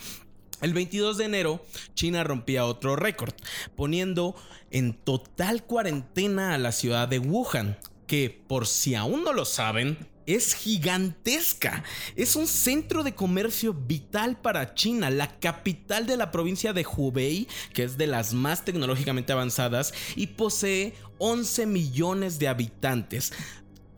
[0.62, 3.34] El 22 de enero, China rompía otro récord,
[3.78, 4.36] poniendo
[4.72, 9.98] en total cuarentena a la ciudad de Wuhan, que por si aún no lo saben,
[10.36, 11.84] es gigantesca.
[12.16, 17.48] Es un centro de comercio vital para China, la capital de la provincia de Hubei,
[17.74, 23.34] que es de las más tecnológicamente avanzadas y posee 11 millones de habitantes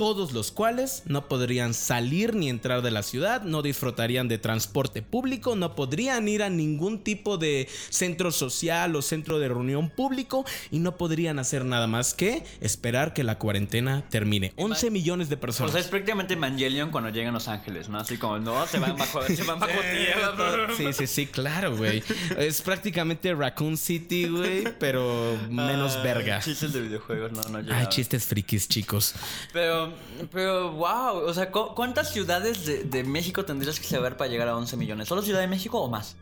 [0.01, 5.03] todos los cuales no podrían salir ni entrar de la ciudad, no disfrutarían de transporte
[5.03, 10.43] público, no podrían ir a ningún tipo de centro social o centro de reunión público
[10.71, 14.53] y no podrían hacer nada más que esperar que la cuarentena termine.
[14.55, 15.71] 11 millones de O personas.
[15.73, 17.99] sea, es prácticamente Evangelion cuando llegan Los Ángeles, ¿no?
[17.99, 20.67] Así como, no, se van bajo, se van bajo tierra.
[20.75, 22.01] Sí, sí, sí, claro, güey.
[22.39, 26.39] Es prácticamente Raccoon City, güey, pero menos Ah, verga.
[26.39, 29.13] Chistes de videojuegos, no, no Ay, chistes frikis, chicos.
[29.53, 29.90] Pero,
[30.31, 31.17] pero, wow.
[31.27, 34.77] O sea, ¿cu- ¿cuántas ciudades de, de México tendrías que saber para llegar a 11
[34.77, 35.07] millones?
[35.07, 36.15] ¿Solo Ciudad de México o más?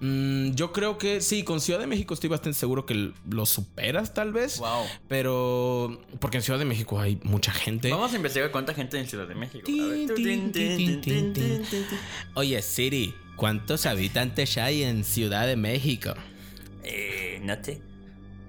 [0.00, 4.14] Mm, yo creo que sí, con Ciudad de México estoy bastante seguro que lo superas,
[4.14, 4.58] tal vez.
[4.58, 4.84] Wow.
[5.08, 6.00] Pero.
[6.20, 7.90] Porque en Ciudad de México hay mucha gente.
[7.90, 9.64] Vamos a investigar cuánta gente hay en Ciudad de México.
[12.34, 16.14] Oye, Siri, ¿cuántos habitantes hay en Ciudad de México?
[16.82, 17.82] Eh, no sé.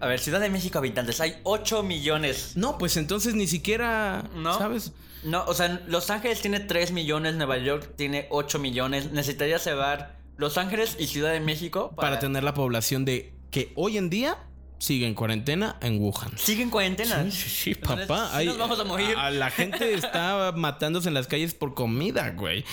[0.01, 2.53] A ver, Ciudad de México habitantes, hay 8 millones.
[2.55, 4.57] No, pues entonces ni siquiera, ¿No?
[4.57, 4.93] ¿sabes?
[5.23, 9.11] No, o sea, Los Ángeles tiene 3 millones, Nueva York tiene 8 millones.
[9.11, 13.97] Necesitaría llevar Los Ángeles y Ciudad de México Para, tener la población de que hoy
[13.99, 14.37] en día
[14.79, 16.35] sigue en cuarentena en Wuhan.
[16.35, 17.23] ¿Sigue en cuarentena?
[17.25, 18.29] Sí, sí, sí, Entonces, papá.
[18.31, 19.15] sí hay- nos vamos a morir.
[19.15, 22.65] la gente está matándose en las calles por comida, güey.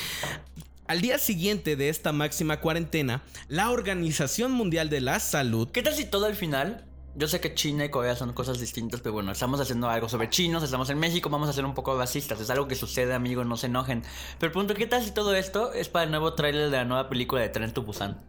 [0.86, 5.94] Al día siguiente de esta máxima cuarentena, la Organización Mundial de la Salud ¿Qué tal
[5.94, 6.86] si todo al final?
[7.18, 10.30] Yo sé que China y Corea son cosas distintas, pero bueno, estamos haciendo algo sobre
[10.30, 13.44] chinos, estamos en México, vamos a ser un poco racistas, es algo que sucede, amigos,
[13.44, 14.04] no se enojen.
[14.38, 16.84] Pero el punto, ¿qué tal si todo esto es para el nuevo tráiler de la
[16.84, 18.22] nueva película de Tren to Busan?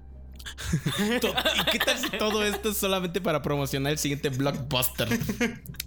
[1.04, 5.08] ¿Y qué tal si todo esto es solamente para promocionar el siguiente blockbuster?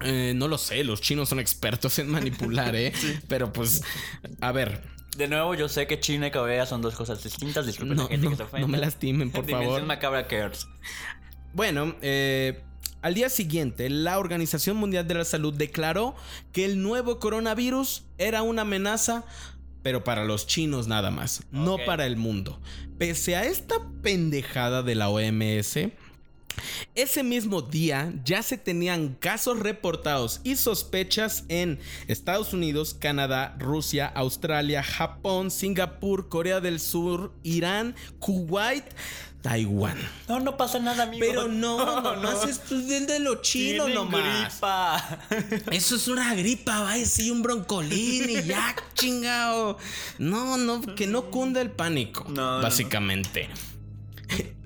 [0.05, 2.93] Eh, no lo sé, los chinos son expertos en manipular, ¿eh?
[3.29, 3.85] Pero pues,
[4.41, 4.83] a ver,
[5.17, 8.09] De nuevo, yo sé que China y Corea son dos cosas distintas, disculpen no, la
[8.09, 8.67] gente no, que se ofende.
[8.67, 9.87] no me lastimen, por Dimensión favor.
[9.87, 10.67] Macabra Cares.
[11.53, 12.65] Bueno, eh,
[13.03, 16.15] al día siguiente, la Organización Mundial de la Salud declaró
[16.53, 19.25] que el nuevo coronavirus era una amenaza,
[19.83, 22.61] pero para los chinos nada más, no para el mundo.
[22.99, 25.79] Pese a esta pendejada de la OMS,
[26.95, 34.07] ese mismo día ya se tenían casos reportados y sospechas en Estados Unidos, Canadá, Rusia,
[34.07, 38.85] Australia, Japón, Singapur, Corea del Sur, Irán, Kuwait,
[39.43, 39.99] Taiwán.
[40.29, 41.25] No, no pasa nada, amigo.
[41.27, 44.53] Pero no, nomás esto es del de lo chino Tienen nomás.
[44.53, 45.19] gripa.
[45.73, 49.79] Eso es una gripa, va sí, un broncolín y ya, chingao.
[50.19, 52.25] No, no, que no cunda el pánico.
[52.29, 53.49] No, no, básicamente.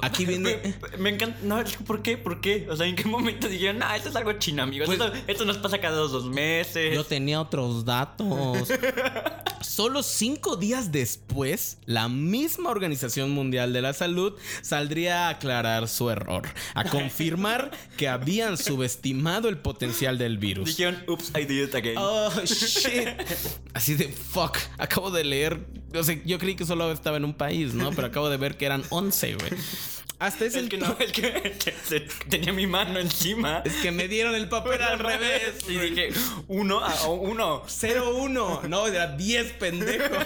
[0.00, 0.76] Aquí viene.
[0.92, 1.38] Me, me encanta.
[1.42, 2.16] No, ¿por qué?
[2.16, 2.66] ¿Por qué?
[2.70, 4.87] O sea, ¿en qué momento dijeron, ah, esto es algo chino, amigos?
[4.87, 6.94] Pues- esto, esto nos pasa cada dos, dos meses.
[6.94, 8.68] Yo tenía otros datos.
[9.61, 16.09] Solo cinco días después, la misma Organización Mundial de la Salud saldría a aclarar su
[16.09, 20.68] error, a confirmar que habían subestimado el potencial del virus.
[20.76, 21.96] Dijeron, oops, I did it again.
[21.98, 23.09] Oh, shit.
[23.74, 24.56] Así de fuck.
[24.78, 25.66] Acabo de leer.
[25.94, 27.90] O sea, yo creí que solo estaba en un país, ¿no?
[27.92, 29.50] Pero acabo de ver que eran 11, güey.
[30.18, 33.62] Hasta es el que no, es que se- tenía mi mano encima.
[33.64, 35.57] Es que me dieron el papel al revés.
[35.68, 36.09] Y dije,
[36.48, 37.62] uno a uno.
[37.66, 38.62] 0-1.
[38.68, 40.14] No, era 10, pendejo.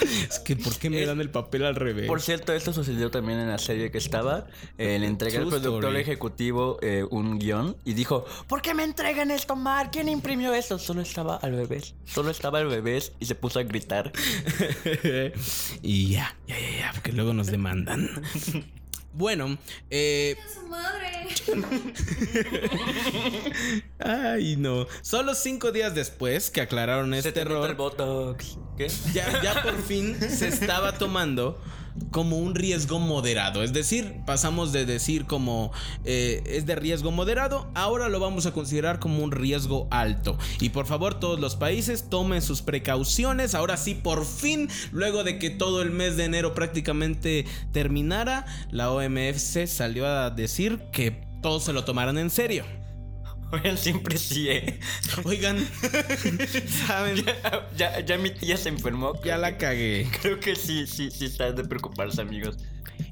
[0.00, 2.06] Es que, ¿por qué me dan el papel al revés?
[2.06, 4.46] Por cierto, esto sucedió también en la serie que estaba.
[4.78, 6.00] Eh, le entregué al productor story.
[6.00, 9.90] ejecutivo eh, un guion y dijo: ¿Por qué me entregan esto, Mar?
[9.90, 10.78] ¿Quién imprimió esto?
[10.78, 11.94] Solo estaba al bebés.
[12.04, 14.12] Solo estaba al bebés y se puso a gritar.
[15.82, 18.08] y ya, ya, ya, ya, porque luego nos demandan.
[19.14, 19.58] Bueno,
[19.90, 21.26] eh, su madre.
[23.98, 24.86] ay no.
[25.02, 28.56] Solo cinco días después que aclararon Se este te nota el error, botox.
[29.12, 31.58] Ya, por fin se estaba tomando
[32.10, 33.62] como un riesgo moderado.
[33.62, 35.72] Es decir, pasamos de decir como
[36.04, 40.38] eh, es de riesgo moderado, ahora lo vamos a considerar como un riesgo alto.
[40.60, 43.54] Y por favor, todos los países tomen sus precauciones.
[43.54, 48.90] Ahora sí, por fin, luego de que todo el mes de enero prácticamente terminara, la
[48.90, 52.64] OMS salió a decir que todos se lo tomaran en serio.
[53.62, 54.80] Oigan, siempre sí, ¿eh?
[55.24, 55.58] Oigan,
[56.86, 59.20] saben, Ya, ya, ya mi tía se enfermó.
[59.22, 60.08] ya la cagué.
[60.22, 62.56] Creo que sí, sí, sí está de preocuparse, amigos.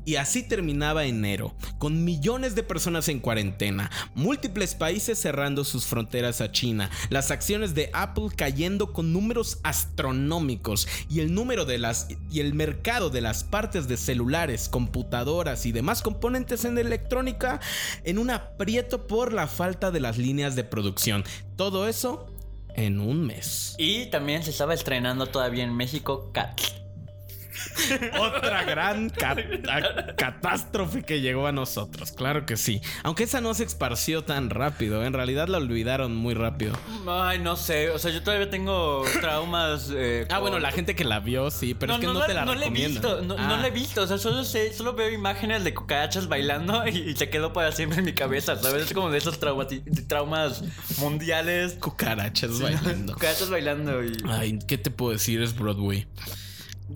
[0.05, 6.41] Y así terminaba enero, con millones de personas en cuarentena, múltiples países cerrando sus fronteras
[6.41, 12.09] a China, las acciones de Apple cayendo con números astronómicos y el número de las
[12.31, 17.61] y el mercado de las partes de celulares, computadoras y demás componentes en electrónica
[18.05, 21.25] en un aprieto por la falta de las líneas de producción.
[21.57, 22.27] Todo eso
[22.75, 23.75] en un mes.
[23.79, 26.75] Y también se estaba estrenando todavía en México Cats.
[28.19, 32.81] Otra gran cat- catástrofe que llegó a nosotros, claro que sí.
[33.03, 36.77] Aunque esa no se esparció tan rápido, en realidad la olvidaron muy rápido.
[37.09, 37.91] Ay, no sé.
[37.91, 39.91] O sea, yo todavía tengo traumas.
[39.95, 42.35] eh, Ah, con- bueno, la gente que la vio, sí, pero es que no, te
[42.35, 44.73] la no le he visto, no, no Ah, la he visto, o sea, solo sé,
[44.73, 48.57] solo veo imágenes de cucarachas bailando y, y se quedó para siempre en mi cabeza,
[48.61, 48.87] ¿sabes?
[48.87, 49.39] Es como de esos
[50.09, 50.63] traumas
[50.99, 51.75] mundiales.
[51.81, 53.13] Cucarachas bailando.
[53.15, 54.13] Cucarachas bailando y...
[54.29, 55.43] Ay, ¿qué te puedo decir?
[55.43, 56.07] Es Broadway.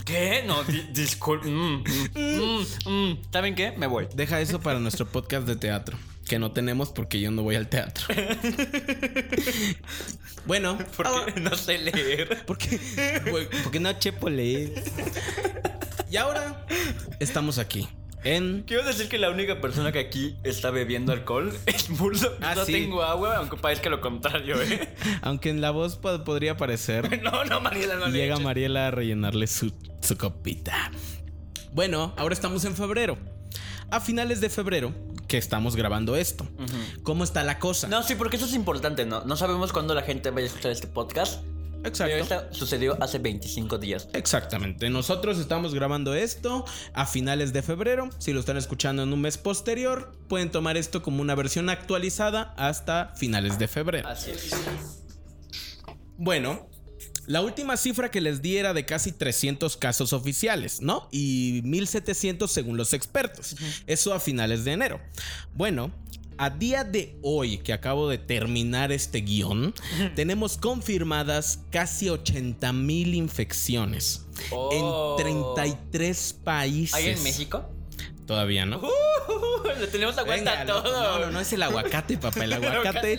[0.04, 0.42] ¿Qué?
[0.46, 3.18] No, di- discul- mm, mm, mm, mm.
[3.32, 3.72] ¿Saben qué?
[3.72, 4.08] Me voy.
[4.14, 7.68] Deja eso para nuestro podcast de teatro, que no tenemos porque yo no voy al
[7.68, 8.06] teatro.
[10.46, 12.44] bueno, Porque no sé leer.
[12.44, 12.78] ¿Por qué?
[13.30, 14.82] Güey, porque no chepo leer.
[16.10, 16.66] Y ahora
[17.20, 17.88] estamos aquí.
[18.24, 18.62] En.
[18.66, 22.32] Quiero decir que la única persona que aquí está bebiendo alcohol es Bulldog.
[22.40, 22.72] Ah, no sí.
[22.72, 24.88] tengo agua, aunque parezca lo contrario, ¿eh?
[25.22, 27.20] Aunque en la voz po- podría parecer.
[27.22, 28.38] No, no, Mariela, no le llega.
[28.38, 30.90] Mariela a rellenarle su, su copita.
[31.72, 33.18] Bueno, ahora estamos en febrero.
[33.90, 34.92] A finales de febrero,
[35.28, 36.48] que estamos grabando esto.
[37.02, 37.86] ¿Cómo está la cosa?
[37.88, 39.24] No, sí, porque eso es importante, ¿no?
[39.24, 41.42] No sabemos cuándo la gente vaya a escuchar este podcast.
[41.84, 42.12] Exacto.
[42.12, 44.08] Pero esto sucedió hace 25 días.
[44.12, 44.90] Exactamente.
[44.90, 48.10] Nosotros estamos grabando esto a finales de febrero.
[48.18, 52.54] Si lo están escuchando en un mes posterior, pueden tomar esto como una versión actualizada
[52.56, 54.08] hasta finales de febrero.
[54.08, 54.52] Así es.
[56.16, 56.68] Bueno,
[57.26, 61.08] la última cifra que les di era de casi 300 casos oficiales, ¿no?
[61.10, 63.56] Y 1700 según los expertos.
[63.86, 65.00] Eso a finales de enero.
[65.54, 65.90] Bueno,
[66.38, 69.74] a día de hoy, que acabo de terminar este guion,
[70.14, 74.20] tenemos confirmadas casi 80 mil infecciones
[74.50, 75.16] Oh.
[75.18, 76.94] en 33 países.
[76.94, 77.64] ¿Hay en México?
[78.26, 78.80] Todavía no.
[79.78, 81.18] Le tenemos la cuenta Venga, a todo.
[81.18, 82.44] No, no, no es el aguacate, papá.
[82.44, 83.18] El aguacate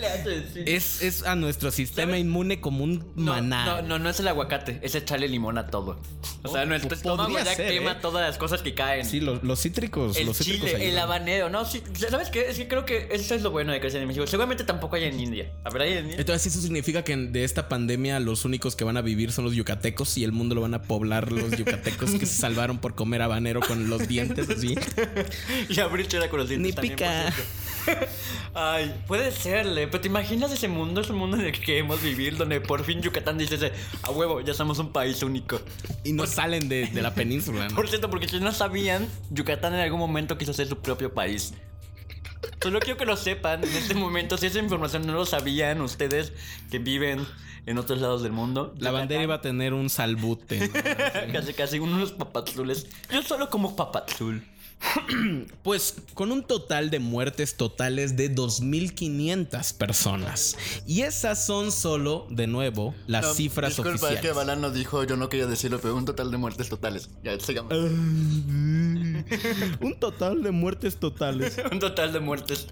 [0.66, 3.66] es, es a nuestro sistema inmune como un No, maná.
[3.66, 6.00] no, no, no es el aguacate, es echarle limón a todo.
[6.42, 7.96] O sea, Oh, nuestro podría estómago ya ser, quema ¿eh?
[8.00, 9.04] todas las cosas que caen.
[9.04, 10.16] Sí, los, los cítricos.
[10.16, 12.48] el los cítricos chile, el habanero, no, sí, ¿sabes qué?
[12.48, 14.26] Es que creo que eso es lo bueno de crecer en México.
[14.26, 15.52] Seguramente tampoco hay en India.
[15.64, 16.16] ¿Habrá ahí en India?
[16.18, 19.54] Entonces eso significa que de esta pandemia los únicos que van a vivir son los
[19.54, 23.22] yucatecos y el mundo lo van a poblar los yucatecos que se salvaron por comer
[23.22, 24.74] habanero con los dientes así.
[25.68, 27.32] Y abrir chela con los dientes Ni también, pica.
[28.54, 31.00] Ay, puede serle, pero ¿te imaginas ese mundo?
[31.00, 33.72] Es un mundo en el que queremos vivir, donde por fin Yucatán dice,
[34.02, 35.60] a huevo, ya somos un país único.
[36.02, 37.68] Y no salen de, de la península.
[37.68, 37.74] ¿no?
[37.76, 41.54] Por cierto, porque si no sabían, Yucatán en algún momento quiso ser su propio país.
[42.62, 44.38] Solo quiero que lo sepan en este momento.
[44.38, 46.32] Si esa información no lo sabían ustedes
[46.70, 47.26] que viven
[47.66, 48.74] en otros lados del mundo.
[48.78, 50.68] La bandera iba a tener un salbute.
[50.68, 51.32] ¿no?
[51.32, 52.86] Casi, casi unos papazules.
[53.10, 54.44] Yo solo como papazul.
[55.62, 60.56] Pues con un total de muertes totales de 2.500 personas.
[60.86, 64.16] Y esas son solo, de nuevo, las No, cifras disculpa, oficiales.
[64.18, 67.10] es que Balán nos dijo, yo no quería decirlo, pero un total de muertes totales.
[67.24, 67.72] Ya, sigamos.
[69.80, 71.56] un total de muertes totales.
[71.72, 72.68] Un total de muertes.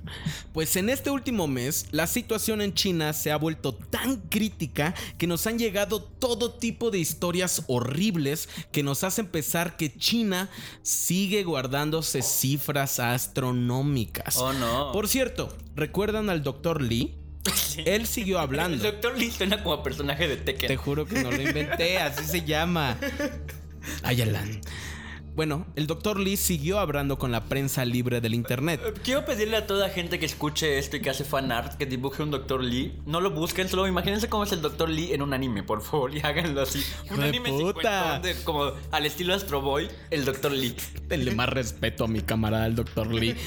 [0.52, 5.26] Pues en este último mes, la situación en China se ha vuelto tan crítica que
[5.26, 10.48] nos han llegado todo tipo de historias horribles que nos hacen pensar que China
[10.82, 11.42] sigue
[12.02, 14.36] cifras astronómicas.
[14.38, 14.92] Oh, no.
[14.92, 16.82] Por cierto, ¿recuerdan al Dr.
[16.82, 17.14] Lee?
[17.84, 18.82] Él siguió El hablando.
[18.84, 20.68] doctor Lee suena como personaje de Tekken.
[20.68, 22.96] Te juro que no lo inventé, así se llama.
[24.02, 24.60] Ayalan.
[25.34, 26.20] Bueno, el Dr.
[26.20, 28.80] Lee siguió hablando con la prensa libre del internet.
[28.84, 31.86] Eh, Quiero pedirle a toda gente que escuche esto y que hace fan art que
[31.86, 32.62] dibuje un Dr.
[32.62, 33.00] Lee.
[33.04, 34.88] No lo busquen, solo imagínense cómo es el Dr.
[34.88, 36.84] Lee en un anime, por favor, y háganlo así.
[37.10, 38.20] Un anime puta.
[38.20, 40.52] de- como al estilo Astro Boy, el Dr.
[40.52, 40.76] Lee.
[41.08, 43.12] Denle más respeto a mi camarada, el Dr.
[43.12, 43.34] Lee.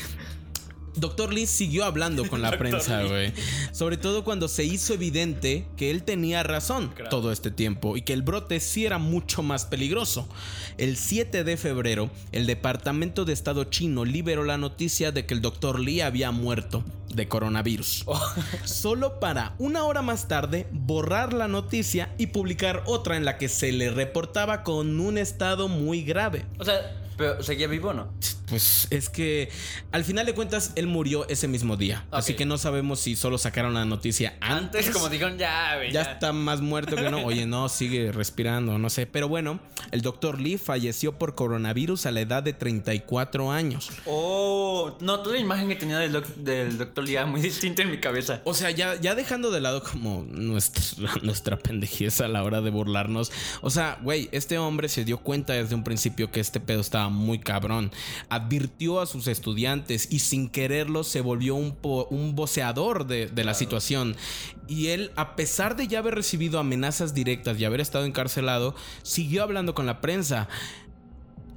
[0.98, 1.34] Dr.
[1.34, 3.34] Lee siguió hablando con la prensa, güey.
[3.72, 7.10] Sobre todo cuando se hizo evidente que él tenía razón Claro.
[7.10, 10.28] todo este tiempo y que el brote sí era mucho más peligroso.
[10.78, 15.42] El 7 de febrero, el Departamento de Estado chino liberó la noticia de que el
[15.42, 15.80] Dr.
[15.80, 16.84] Lee había muerto
[17.14, 18.04] de coronavirus.
[18.06, 18.22] Oh.
[18.66, 23.50] Solo para una hora más tarde borrar la noticia y publicar otra en la que
[23.50, 26.46] se le reportaba con un estado muy grave.
[26.60, 28.14] O sea, pero seguía vivo no?
[28.48, 29.50] Pues es que
[29.92, 32.06] al final de cuentas él murió ese mismo día.
[32.12, 34.58] Así que no sabemos si solo sacaron la noticia antes.
[34.88, 37.24] Antes, como dijeron, ya, ya está más muerto que no.
[37.26, 39.06] Oye, no, sigue respirando, no sé.
[39.06, 39.60] Pero bueno,
[39.92, 43.90] el doctor Lee falleció por coronavirus a la edad de 34 años.
[44.06, 47.04] Oh, no, toda la imagen que tenía del, doc- del Dr.
[47.04, 48.42] Lee era muy distinta en mi cabeza.
[48.46, 52.70] O sea, ya, ya dejando de lado como nuestra, nuestra pendejez a la hora de
[52.70, 53.32] burlarnos.
[53.62, 57.10] O sea, güey, este hombre se dio cuenta desde un principio que este pedo estaba
[57.10, 57.92] muy cabrón.
[58.38, 61.78] Advirtió a sus estudiantes y sin quererlo se volvió un,
[62.10, 64.16] un voceador de, de la situación.
[64.68, 69.44] Y él, a pesar de ya haber recibido amenazas directas y haber estado encarcelado, siguió
[69.44, 70.48] hablando con la prensa.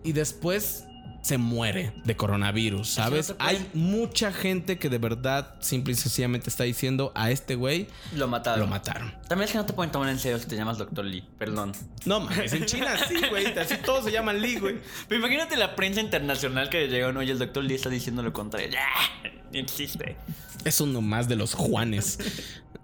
[0.04, 0.84] Y después
[1.22, 3.30] se muere de coronavirus, ¿sabes?
[3.30, 7.88] no Hay mucha gente que de verdad simple y sencillamente está diciendo a este güey
[8.14, 8.60] Lo mataron.
[8.60, 9.12] lo mataron.
[9.28, 11.04] También es que no te pueden tomar en serio si te llamas Dr.
[11.04, 11.72] Lee, perdón.
[12.06, 14.78] No mames, en China sí, güey, así todos se llaman Lee, güey.
[15.08, 17.64] Pero imagínate la prensa internacional que llegó, oye, el Dr.
[17.64, 18.68] Lee está diciendo lo contrario.
[18.80, 18.86] Ya,
[19.52, 20.16] no existe.
[20.64, 22.18] Es uno más de los Juanes.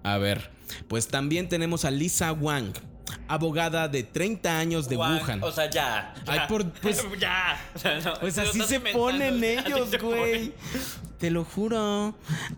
[0.03, 0.51] A ver,
[0.89, 2.73] pues también tenemos a Lisa Wang,
[3.29, 5.43] abogada de 30 años de Juan, Wuhan.
[5.43, 6.15] O sea, ya.
[6.27, 6.47] Ay, ya.
[6.49, 7.61] por- pues- ya.
[7.75, 10.53] O sea, no, Pues así se ponen ellos, güey.
[11.19, 12.15] Te lo juro.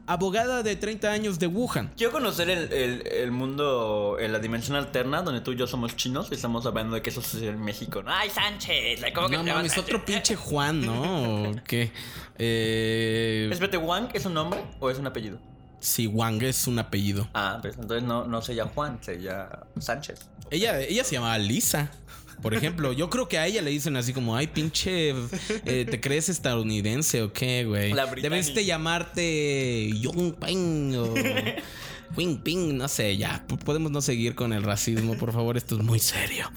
[0.06, 1.92] Abogada de 30 años de Wuhan.
[1.96, 5.94] Quiero conocer el, el- el mundo, en la dimensión alterna, donde tú y yo somos
[5.94, 8.02] chinos y estamos hablando de que eso sucede en México.
[8.02, 8.10] ¿no?
[8.12, 9.00] ¡Ay, Sánchez!
[9.14, 9.78] ¿Cómo que No mames, Sánchez?
[9.94, 11.50] otro pinche Juan, ¿no?
[11.50, 11.92] ¿O ¿Qué?
[12.40, 15.38] Eh, Espérate, ¿Wang es un nombre o es un apellido?
[15.80, 17.28] Sí, Wang es un apellido.
[17.34, 20.20] Ah, pues entonces no, no se llama Juan, se llama Sánchez.
[20.50, 21.90] Ella, ella se llamaba Lisa.
[22.42, 25.12] Por ejemplo, yo creo que a ella le dicen así como, ay, pinche,
[25.64, 27.92] eh, ¿te crees estadounidense o qué, güey?
[28.22, 31.14] Debiste llamarte Young Ping o
[32.16, 33.44] Wing Ping, no sé, ya.
[33.64, 36.50] Podemos no seguir con el racismo, por favor, esto es muy serio.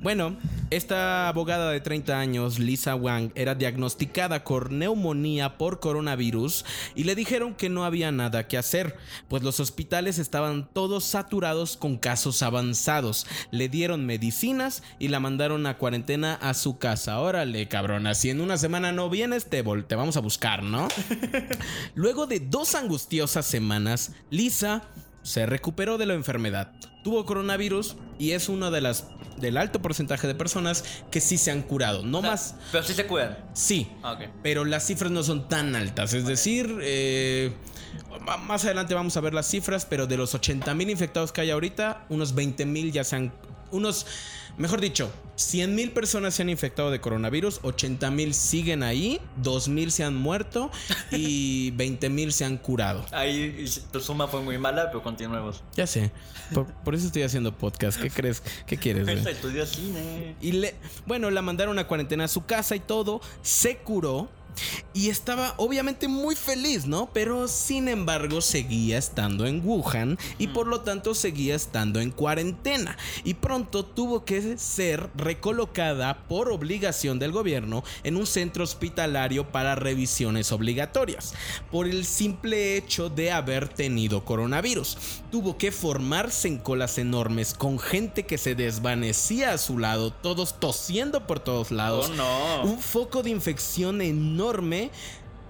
[0.00, 0.36] Bueno,
[0.70, 6.64] esta abogada de 30 años, Lisa Wang, era diagnosticada con neumonía por coronavirus
[6.94, 8.96] y le dijeron que no había nada que hacer,
[9.28, 13.26] pues los hospitales estaban todos saturados con casos avanzados.
[13.50, 17.20] Le dieron medicinas y la mandaron a cuarentena a su casa.
[17.20, 20.88] Órale, cabrona, si en una semana no vienes, te, te vamos a buscar, ¿no?
[21.94, 24.83] Luego de dos angustiosas semanas, Lisa
[25.24, 26.70] se recuperó de la enfermedad.
[27.02, 29.08] Tuvo coronavirus y es uno de las
[29.38, 32.04] del alto porcentaje de personas que sí se han curado.
[32.04, 33.36] No más, Pero sí se cuidan.
[33.52, 36.14] sí, Ah, pero las cifras no son tan altas.
[36.14, 37.52] Es decir, eh,
[38.46, 41.50] más adelante vamos a ver las cifras, pero de los 80 mil infectados que hay
[41.50, 43.32] ahorita, unos 20 mil ya se han...
[43.72, 44.06] Unos,
[44.56, 49.68] mejor dicho, 100 mil personas se han infectado de coronavirus, 80 mil siguen ahí, 2
[49.68, 50.70] mil se han muerto
[51.10, 53.04] y 20 mil se han curado.
[53.12, 55.62] Ahí tu suma fue muy mala, pero continuemos.
[55.74, 56.12] Ya sé,
[56.52, 58.00] por, por eso estoy haciendo podcast.
[58.00, 58.42] ¿Qué crees?
[58.66, 59.08] ¿Qué quieres?
[59.26, 60.36] estudió cine.
[60.40, 60.74] Y le,
[61.06, 64.28] bueno, la mandaron a cuarentena a su casa y todo, se curó
[64.92, 67.10] y estaba obviamente muy feliz, ¿no?
[67.12, 72.96] Pero sin embargo seguía estando en Wuhan y por lo tanto seguía estando en cuarentena
[73.24, 79.74] y pronto tuvo que ser recolocada por obligación del gobierno en un centro hospitalario para
[79.74, 81.34] revisiones obligatorias
[81.70, 84.96] por el simple hecho de haber tenido coronavirus.
[85.34, 90.60] Tuvo que formarse en colas enormes con gente que se desvanecía a su lado, todos
[90.60, 92.08] tosiendo por todos lados.
[92.12, 92.62] Oh, no.
[92.62, 94.92] Un foco de infección enorme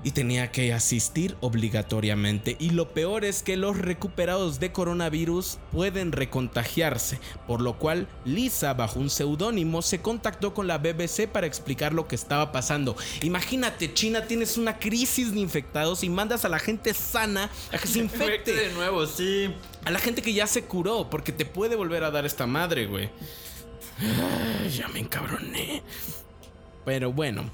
[0.03, 2.57] y tenía que asistir obligatoriamente.
[2.61, 8.75] Y lo peor es que los recuperados de coronavirus pueden recontagiarse, por lo cual Lisa,
[8.75, 12.97] bajo un seudónimo, se contactó con la BBC para explicar lo que estaba pasando.
[13.23, 17.89] Imagínate, China, tienes una crisis de infectados y mandas a la gente sana a que
[17.89, 18.55] se Infecte infecte.
[18.55, 19.51] de nuevo, sí.
[19.85, 22.87] A la gente que ya se curó, porque te puede volver a dar esta madre,
[22.87, 23.11] güey.
[24.71, 25.83] Ya me encabroné.
[26.85, 27.51] Pero bueno.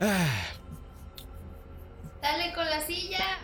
[0.00, 0.46] Ah,
[2.22, 3.38] Dale con la silla.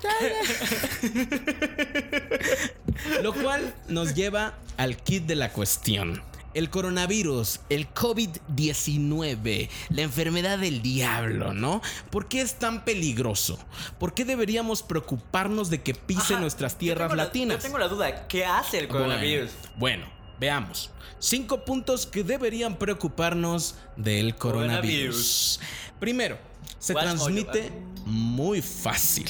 [3.22, 6.22] Lo cual nos lleva al kit de la cuestión.
[6.54, 11.80] El coronavirus, el COVID-19, la enfermedad del diablo, ¿no?
[12.10, 13.58] ¿Por qué es tan peligroso?
[13.98, 17.56] ¿Por qué deberíamos preocuparnos de que pise Ajá, nuestras yo tierras la- latinas?
[17.58, 19.50] yo tengo la duda, ¿qué hace el coronavirus?
[19.76, 20.06] Bueno, bueno,
[20.38, 20.90] veamos.
[21.18, 25.60] Cinco puntos que deberían preocuparnos del coronavirus.
[26.00, 26.36] Primero,
[26.78, 27.70] se transmite
[28.04, 29.26] muy fácil.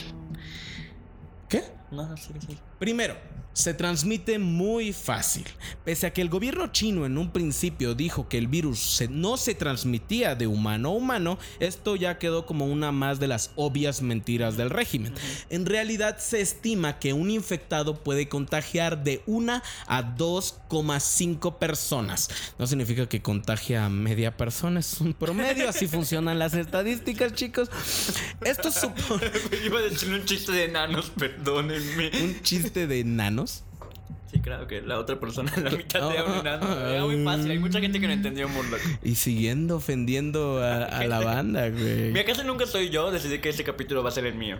[1.48, 1.62] ¿Qué?
[1.90, 2.58] No, no, sí, sí.
[2.78, 3.14] Primero,
[3.52, 5.44] se transmite muy fácil.
[5.84, 9.36] Pese a que el gobierno chino en un principio dijo que el virus se- no
[9.36, 14.02] se transmitía de humano a humano, esto ya quedó como una más de las obvias
[14.02, 15.12] mentiras del régimen.
[15.50, 22.28] En realidad se estima que un infectado puede contagiar de 1 a 2,5 personas.
[22.58, 27.68] No significa que contagia a media persona, es un promedio, así funcionan las estadísticas, chicos.
[28.44, 29.30] Esto supone
[29.64, 32.10] Iba a decir un chiste de enanos, perdónenme.
[32.22, 33.41] un chiste de enanos.
[34.42, 38.00] Claro que la otra persona en la mitad de Era muy fácil, hay mucha gente
[38.00, 38.48] que no entendió.
[39.02, 42.12] Y siguiendo ofendiendo a, a la banda, güey.
[42.12, 44.58] Mira, casi nunca soy yo, decidí que este capítulo va a ser el mío.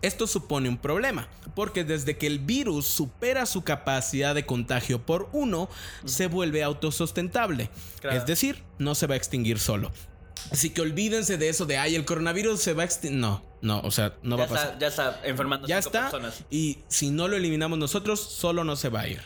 [0.00, 5.28] Esto supone un problema, porque desde que el virus supera su capacidad de contagio por
[5.32, 5.68] uno,
[6.04, 7.68] se vuelve autosustentable.
[8.00, 8.16] Claro.
[8.16, 9.90] Es decir, no se va a extinguir solo.
[10.50, 13.20] Así que olvídense de eso de, ay, el coronavirus se va a extinguir.
[13.20, 14.66] No, no, o sea, no va a pasar.
[14.68, 16.10] está, ya está enfermando Ya cinco está.
[16.10, 16.44] personas.
[16.50, 19.20] Y si no lo eliminamos nosotros, solo no se va a ir.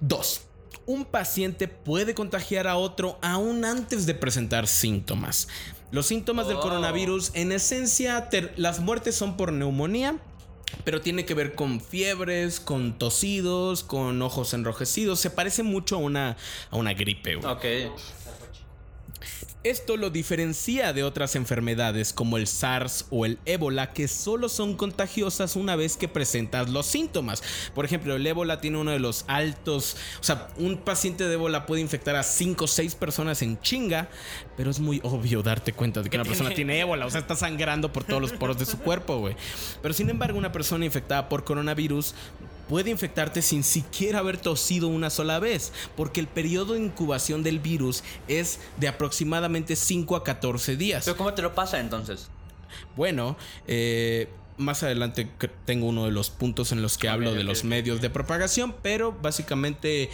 [0.00, 0.42] Dos.
[0.86, 5.48] Un paciente puede contagiar a otro aún antes de presentar síntomas.
[5.90, 6.60] Los síntomas del Oh.
[6.60, 10.18] coronavirus, en esencia, las muertes son por neumonía.
[10.84, 15.20] Pero tiene que ver con fiebres, con tosidos, con ojos enrojecidos.
[15.20, 16.36] Se parece mucho a una,
[16.70, 17.36] a una gripe.
[17.36, 17.52] güey.
[17.52, 17.94] Ok.
[19.64, 24.76] Esto lo diferencia de otras enfermedades como el SARS o el ébola que solo son
[24.76, 27.42] contagiosas una vez que presentas los síntomas.
[27.74, 31.64] Por ejemplo, el ébola tiene uno de los altos, o sea, un paciente de ébola
[31.64, 34.10] puede infectar a 5 o 6 personas en chinga,
[34.54, 37.34] pero es muy obvio darte cuenta de que una persona tiene ébola, o sea, está
[37.34, 39.34] sangrando por todos los poros de su cuerpo, güey.
[39.80, 42.14] Pero sin embargo, una persona infectada por coronavirus
[42.68, 47.58] puede infectarte sin siquiera haber tosido una sola vez, porque el periodo de incubación del
[47.58, 51.04] virus es de aproximadamente 5 a 14 días.
[51.04, 52.28] Pero ¿cómo te lo pasa entonces?
[52.96, 53.36] Bueno,
[53.66, 55.28] eh, más adelante
[55.64, 59.12] tengo uno de los puntos en los que hablo de los medios de propagación, pero
[59.12, 60.10] básicamente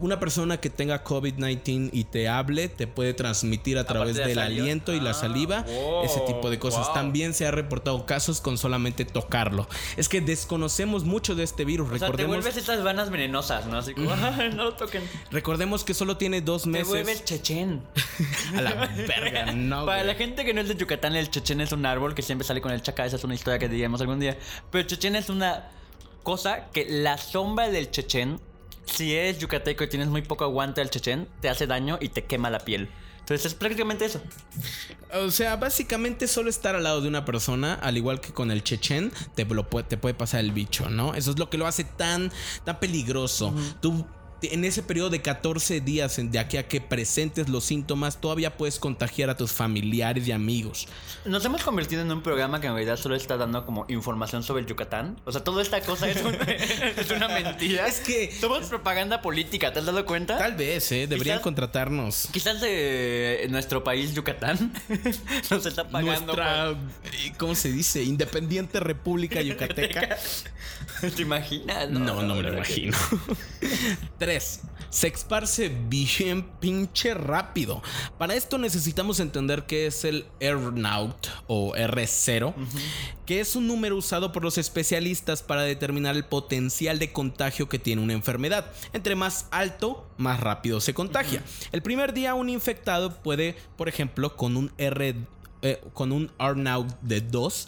[0.00, 4.26] una persona que tenga COVID-19 y te hable, te puede transmitir a través de la
[4.28, 4.62] del saliva.
[4.62, 6.86] aliento y la Ah, saliva, wow, ese tipo de cosas.
[6.86, 6.94] wow.
[6.94, 9.68] También se ha reportado casos con solamente tocarlo.
[9.96, 11.86] Es que desconocemos mucho de este virus.
[11.86, 13.78] O sea, te Recordemos, vuelves estas vanas venenosas, ¿no?
[13.78, 15.02] Así como, "Ay, no lo toquen.
[15.30, 16.88] recordemos que solo tiene dos Te meses.
[16.88, 17.82] vuelves chechén.
[18.56, 18.74] A la
[19.06, 19.84] verga, no.
[19.86, 20.06] Para güey.
[20.06, 22.60] la gente que no es de Yucatán, el chechén es un árbol que siempre sale
[22.60, 23.04] con el chaca.
[23.06, 24.36] Esa es una historia que diríamos algún día.
[24.70, 25.68] Pero el chechén es una
[26.22, 28.40] cosa que la sombra del chechén,
[28.92, 32.24] si eres yucateco y tienes muy poco aguante al chechén, te hace daño y te
[32.24, 32.88] quema la piel.
[33.20, 34.20] Entonces es prácticamente eso.
[35.14, 38.64] O sea, básicamente solo estar al lado de una persona, al igual que con el
[38.64, 41.14] chechen, te, lo puede, te puede pasar el bicho, ¿no?
[41.14, 42.32] Eso es lo que lo hace tan,
[42.64, 43.54] tan peligroso.
[43.80, 44.04] Tú,
[44.42, 48.78] en ese periodo de 14 días, de aquí a que presentes los síntomas, todavía puedes
[48.78, 50.86] contagiar a tus familiares y amigos.
[51.24, 54.62] Nos hemos convertido en un programa que en realidad solo está dando como información sobre
[54.62, 55.20] el Yucatán.
[55.24, 56.34] O sea, toda esta cosa es, un-
[56.96, 57.86] es una mentira.
[57.86, 60.38] Es que- Somos propaganda política, ¿te has dado cuenta?
[60.38, 61.06] Tal vez, ¿eh?
[61.06, 62.28] Deberían Quizás- contratarnos.
[62.32, 64.72] Quizás de nuestro país, Yucatán,
[65.50, 66.34] nos está pagando.
[66.34, 68.02] Nuestra, eh, ¿cómo se dice?
[68.02, 70.16] Independiente República Yucateca.
[71.16, 71.88] ¿Te imaginas?
[71.90, 72.98] No, no me lo ¿verdad que- imagino.
[74.30, 74.60] 3.
[74.90, 77.82] Se esparce bien pinche rápido.
[78.16, 82.54] Para esto necesitamos entender qué es el R-Naut o R0,
[83.26, 87.80] que es un número usado por los especialistas para determinar el potencial de contagio que
[87.80, 88.70] tiene una enfermedad.
[88.92, 91.42] Entre más alto, más rápido se contagia.
[91.72, 95.16] El primer día un infectado puede, por ejemplo, con un R
[95.62, 96.30] eh, con un
[97.02, 97.66] de 2,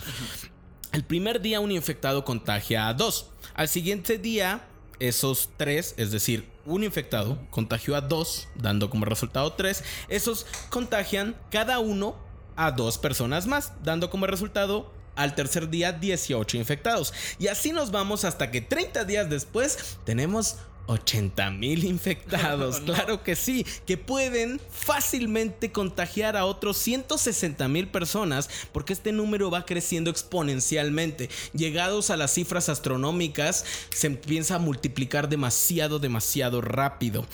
[0.92, 3.30] el primer día un infectado contagia a dos.
[3.54, 4.60] Al siguiente día,
[5.08, 9.82] esos tres, es decir, un infectado contagió a dos, dando como resultado tres.
[10.08, 12.16] Esos contagian cada uno
[12.54, 17.12] a dos personas más, dando como resultado al tercer día 18 infectados.
[17.38, 20.56] Y así nos vamos hasta que 30 días después tenemos
[20.86, 22.80] 80 mil infectados.
[22.92, 29.50] Claro que sí, que pueden fácilmente contagiar a otros 160 mil personas porque este número
[29.50, 31.30] va creciendo exponencialmente.
[31.54, 37.26] Llegados a las cifras astronómicas, se empieza a multiplicar demasiado, demasiado rápido.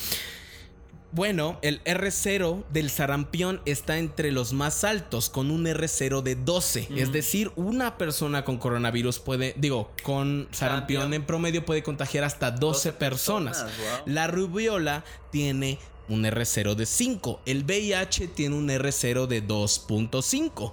[1.11, 6.89] Bueno, el R0 del sarampión está entre los más altos, con un R0 de 12.
[6.97, 11.15] Es decir, una persona con coronavirus puede, digo, con sarampión Sarampión.
[11.15, 13.63] en promedio puede contagiar hasta 12, 12 personas.
[13.63, 14.15] personas, wow.
[14.15, 15.79] La rubiola tiene
[16.09, 17.41] un R0 de 5.
[17.47, 20.73] El VIH tiene un R0 de 2.5.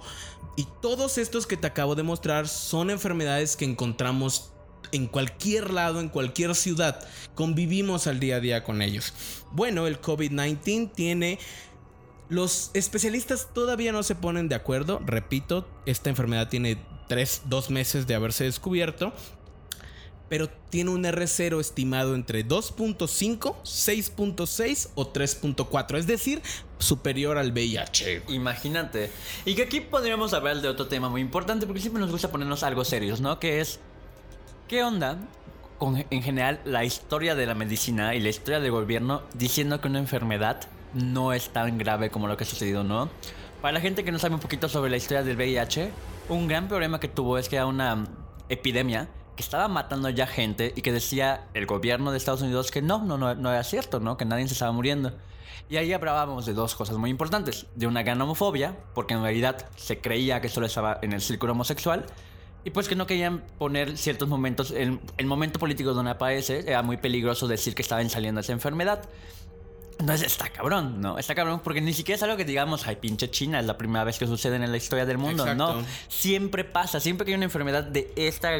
[0.56, 4.52] Y todos estos que te acabo de mostrar son enfermedades que encontramos
[4.92, 7.06] en cualquier lado, en cualquier ciudad.
[7.34, 9.12] Convivimos al día a día con ellos.
[9.52, 11.38] Bueno, el COVID-19 tiene...
[12.28, 15.00] Los especialistas todavía no se ponen de acuerdo.
[15.04, 16.76] Repito, esta enfermedad tiene
[17.08, 19.12] tres, dos meses de haberse descubierto.
[20.28, 25.98] Pero tiene un R0 estimado entre 2.5, 6.6 o 3.4.
[25.98, 26.42] Es decir,
[26.78, 28.22] superior al VIH.
[28.30, 29.10] Imagínate.
[29.44, 32.64] Y que aquí podríamos hablar de otro tema muy importante porque siempre nos gusta ponernos
[32.64, 33.38] algo serios, ¿no?
[33.38, 33.78] Que es,
[34.68, 35.18] ¿qué onda
[35.78, 39.88] con en general la historia de la medicina y la historia del gobierno diciendo que
[39.88, 40.60] una enfermedad
[40.94, 43.08] no es tan grave como lo que ha sucedido, ¿no?
[43.62, 45.90] Para la gente que no sabe un poquito sobre la historia del VIH,
[46.28, 48.06] un gran problema que tuvo es que era una
[48.48, 52.82] epidemia que estaba matando ya gente y que decía el gobierno de Estados Unidos que
[52.82, 54.16] no, no, no, era cierto, ¿no?
[54.16, 55.12] Que nadie se estaba muriendo.
[55.68, 57.66] Y ahí hablábamos de dos cosas muy importantes.
[57.74, 61.52] De una gran homofobia, porque en realidad se creía que solo estaba en el círculo
[61.52, 62.06] homosexual.
[62.66, 66.82] Y pues que no querían poner ciertos momentos, el, el momento político donde aparece, era
[66.82, 69.08] muy peligroso decir que estaba saliendo esa enfermedad.
[70.00, 71.16] Entonces está cabrón, ¿no?
[71.16, 74.02] Está cabrón porque ni siquiera es algo que digamos, ay, pinche China, es la primera
[74.02, 75.44] vez que sucede en la historia del mundo.
[75.44, 75.74] Exacto.
[75.74, 78.50] No, siempre pasa, siempre que hay una enfermedad de esta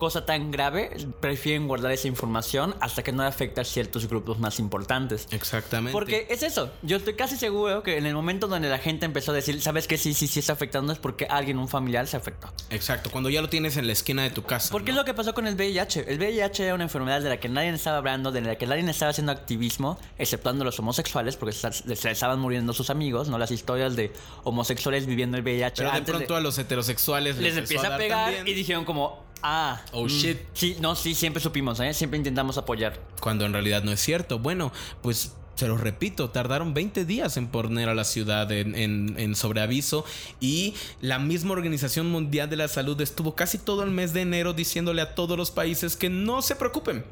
[0.00, 0.90] cosa tan grave,
[1.20, 5.28] prefieren guardar esa información hasta que no afecta a ciertos grupos más importantes.
[5.30, 5.92] Exactamente.
[5.92, 9.30] Porque es eso, yo estoy casi seguro que en el momento donde la gente empezó
[9.30, 9.96] a decir, ¿sabes qué?
[9.96, 12.52] Sí, sí, sí está afectando es porque alguien, un familiar, se afectó.
[12.70, 14.72] Exacto, cuando ya lo tienes en la esquina de tu casa.
[14.72, 14.96] Porque ¿no?
[14.96, 16.06] es lo que pasó con el VIH.
[16.08, 18.88] El VIH era una enfermedad de la que nadie estaba hablando, de la que nadie
[18.90, 23.38] estaba haciendo activismo, exceptuando los homosexuales, porque se estaban muriendo sus amigos, ¿no?
[23.38, 24.12] Las historias de
[24.44, 25.74] homosexuales viviendo el VIH.
[25.76, 29.29] Pero de pronto a los heterosexuales les empezó empieza a, pegar también, y dijeron como,
[29.42, 30.38] ah, Oh, mm, shit.
[30.52, 31.92] Sí, no, sí, siempre supimos, ¿eh?
[31.94, 32.98] Siempre intentamos apoyar.
[33.20, 34.38] Cuando en realidad no es cierto.
[34.38, 34.72] Bueno,
[35.02, 39.34] pues se los repito, tardaron 20 días en poner a la ciudad en, en- en
[39.34, 40.06] sobreaviso
[40.40, 44.54] y la misma Organización Mundial de la Salud estuvo casi todo el mes de enero
[44.54, 47.04] diciéndole a todos los países que no se preocupen.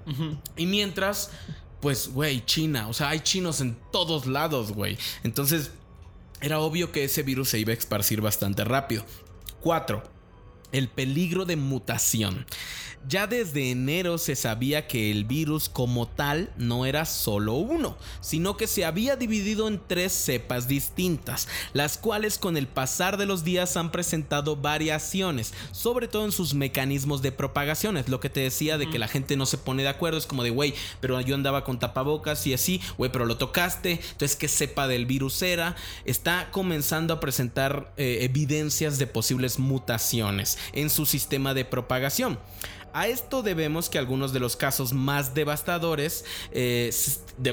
[0.57, 1.31] Y mientras,
[1.81, 4.97] pues, güey, China, o sea, hay chinos en todos lados, güey.
[5.25, 5.73] Entonces,
[6.41, 9.05] era obvio que ese virus se iba a esparcir bastante rápido.
[9.61, 10.03] 4.
[10.73, 12.47] El peligro de mutación.
[13.07, 18.57] Ya desde enero se sabía que el virus como tal no era solo uno, sino
[18.57, 23.45] que se había dividido en tres cepas distintas, las cuales con el pasar de los
[23.45, 27.97] días han presentado variaciones, sobre todo en sus mecanismos de propagación.
[27.97, 30.27] Es lo que te decía de que la gente no se pone de acuerdo, es
[30.27, 34.37] como de, güey, pero yo andaba con tapabocas y así, güey, pero lo tocaste, entonces
[34.37, 40.91] qué cepa del virus era, está comenzando a presentar eh, evidencias de posibles mutaciones en
[40.91, 42.39] su sistema de propagación.
[42.95, 46.91] A esto debemos que algunos de los casos más devastadores, eh,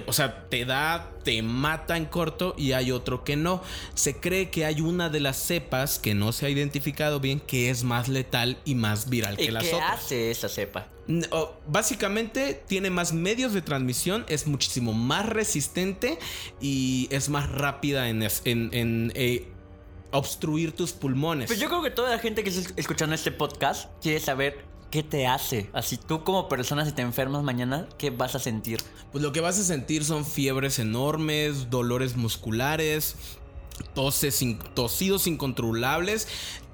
[0.08, 3.62] o sea, te da, te mata en corto y hay otro que no.
[3.96, 7.70] Se cree que hay una de las cepas que no se ha identificado bien que
[7.70, 10.00] es más letal y más viral que las ¿Qué otras.
[10.06, 10.88] hace esa cepa?
[11.08, 16.18] No, básicamente tiene más medios de transmisión, es muchísimo más resistente
[16.62, 19.48] y es más rápida en- en, eh,
[20.18, 21.48] obstruir tus pulmones.
[21.48, 25.04] Pues yo creo que toda la gente que está escuchando este podcast quiere saber qué
[25.04, 25.70] te hace.
[25.74, 28.80] Así tú como persona, si te enfermas mañana, ¿qué vas a sentir?
[29.12, 33.16] Pues lo que vas a sentir son fiebres enormes, dolores musculares,
[33.94, 36.28] toses, in- tosidos incontrolables,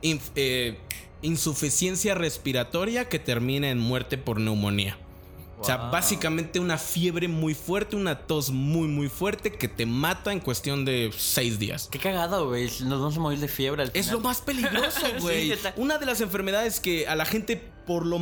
[0.03, 0.77] inf- eh,
[1.23, 4.97] insuficiencia respiratoria que termina en muerte por neumonía.
[5.61, 10.31] O sea, básicamente una fiebre muy fuerte, una tos muy muy fuerte que te mata
[10.33, 11.87] en cuestión de seis días.
[11.91, 12.65] Qué cagado, güey.
[12.81, 14.13] Nos vamos a morir de fiebre al Es final.
[14.15, 15.51] lo más peligroso, Sí, güey.
[15.51, 18.19] está- Una de las enfermedades que a la gente por lo,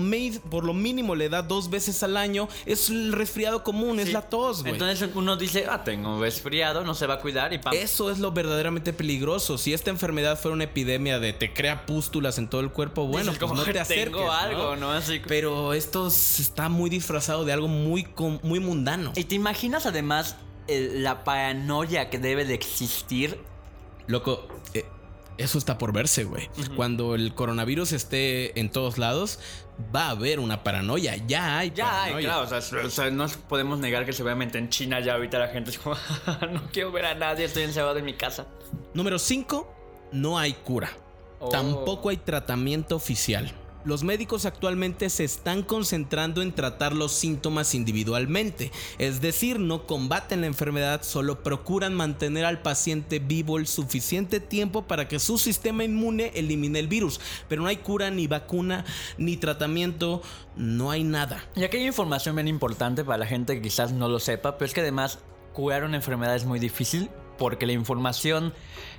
[0.50, 4.12] por lo mínimo le da dos veces al año es el resfriado común, es Sí.
[4.14, 4.74] la tos, güey.
[4.74, 7.74] Entonces uno dice, ah, tengo resfriado, no se va a cuidar y pam.
[7.74, 9.58] Eso es lo verdaderamente peligroso.
[9.58, 13.32] Si esta enfermedad fuera una epidemia de te crea pústulas en todo el cuerpo, bueno,
[13.32, 14.12] Dices, pues como no te que acerques.
[14.18, 14.88] Tengo algo, ¿no?
[14.88, 14.92] ¿no?
[14.92, 15.22] Así.
[15.28, 18.08] Pero esto está muy disfrazado de algo muy,
[18.44, 19.12] muy mundano.
[19.16, 20.36] ¿Y te imaginas además
[20.68, 23.40] el- la paranoia que debe de existir?
[24.08, 24.86] Loco, eh,
[25.40, 26.50] eso está por verse, güey.
[26.76, 29.40] Cuando el coronavirus esté en todos lados,
[29.96, 31.16] va a haber una paranoia.
[31.16, 34.70] Ya hay Ya hay, claro, o sea, o sea, no podemos negar que seguramente en
[34.70, 35.96] China ya ahorita la gente es como,
[36.52, 38.48] no quiero ver a nadie, estoy encerrado en mi casa.
[38.94, 39.76] Número 5.
[40.12, 40.92] No hay cura.
[41.40, 41.50] Oh.
[41.50, 43.52] Tampoco hay tratamiento oficial.
[43.86, 50.42] Los médicos actualmente se están concentrando en tratar los síntomas individualmente, es decir, no combaten
[50.42, 55.86] la enfermedad, solo procuran mantener al paciente vivo el suficiente tiempo para que su sistema
[55.86, 58.84] inmune elimine el virus, pero no hay cura, ni vacuna,
[59.18, 60.22] ni tratamiento,
[60.58, 61.46] no hay nada.
[61.56, 64.66] Y aquí hay información bien importante para la gente que quizás no lo sepa, pero
[64.68, 65.20] es que además
[65.54, 68.54] curar una enfermedad es muy difícil porque la información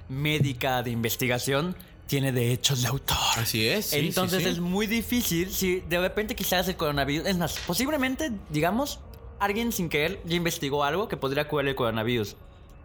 [0.09, 1.76] médica de investigación
[2.11, 3.17] tiene derechos de autor.
[3.37, 3.87] Así es.
[3.87, 4.51] sí, Entonces sí, sí.
[4.51, 8.99] es muy difícil si de repente quizás el coronavirus, es más, posiblemente, digamos,
[9.39, 12.35] alguien sin querer ya investigó algo que podría curar el coronavirus.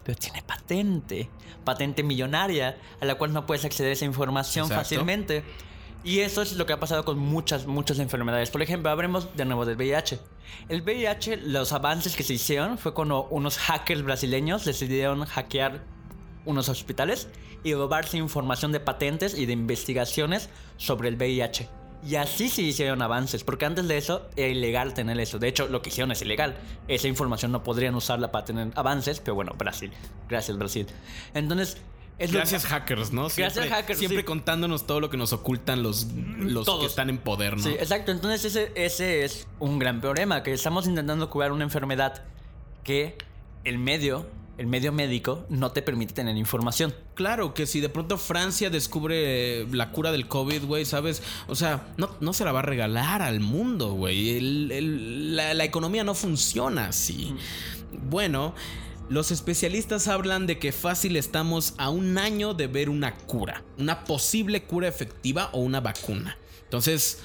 [0.04, 1.28] Pero tiene patente,
[1.64, 4.84] patente millonaria, a la cual no puedes acceder a esa información Exacto.
[4.84, 5.42] fácilmente.
[6.04, 8.52] Y eso es lo que ha pasado con muchas, muchas enfermedades.
[8.52, 10.20] Por ejemplo, hablemos de nuevo del VIH.
[10.68, 15.95] El VIH, los avances que se hicieron fue cuando unos hackers brasileños decidieron hackear
[16.46, 17.28] unos hospitales
[17.62, 21.68] y robarse información de patentes y de investigaciones sobre el VIH.
[22.06, 25.38] Y así se hicieron avances, porque antes de eso era ilegal tener eso.
[25.38, 26.56] De hecho, lo que hicieron es ilegal.
[26.88, 29.92] Esa información no podrían usarla para tener avances, pero bueno, Brasil.
[30.28, 30.86] Gracias, Brasil.
[31.34, 31.78] Entonces,
[32.18, 33.22] es Gracias hackers, ¿no?
[33.24, 34.24] Gracias, Siempre, hackers, Siempre sí.
[34.24, 36.06] contándonos todo lo que nos ocultan los,
[36.38, 37.62] los que están en poder, ¿no?
[37.62, 38.10] Sí, exacto.
[38.10, 42.24] Entonces ese, ese es un gran problema, que estamos intentando curar una enfermedad
[42.84, 43.18] que
[43.64, 44.26] el medio,
[44.58, 46.94] el medio médico, no te permite tener información.
[47.14, 51.22] Claro, que si de pronto Francia descubre la cura del COVID, güey, ¿sabes?
[51.46, 54.36] O sea, no, no se la va a regalar al mundo, güey.
[54.36, 57.34] El- el- la, la economía no funciona así.
[58.08, 58.54] Bueno,
[59.08, 64.04] los especialistas hablan de que fácil estamos a un año de ver una cura, una
[64.04, 66.38] posible cura efectiva o una vacuna.
[66.64, 67.20] Entonces,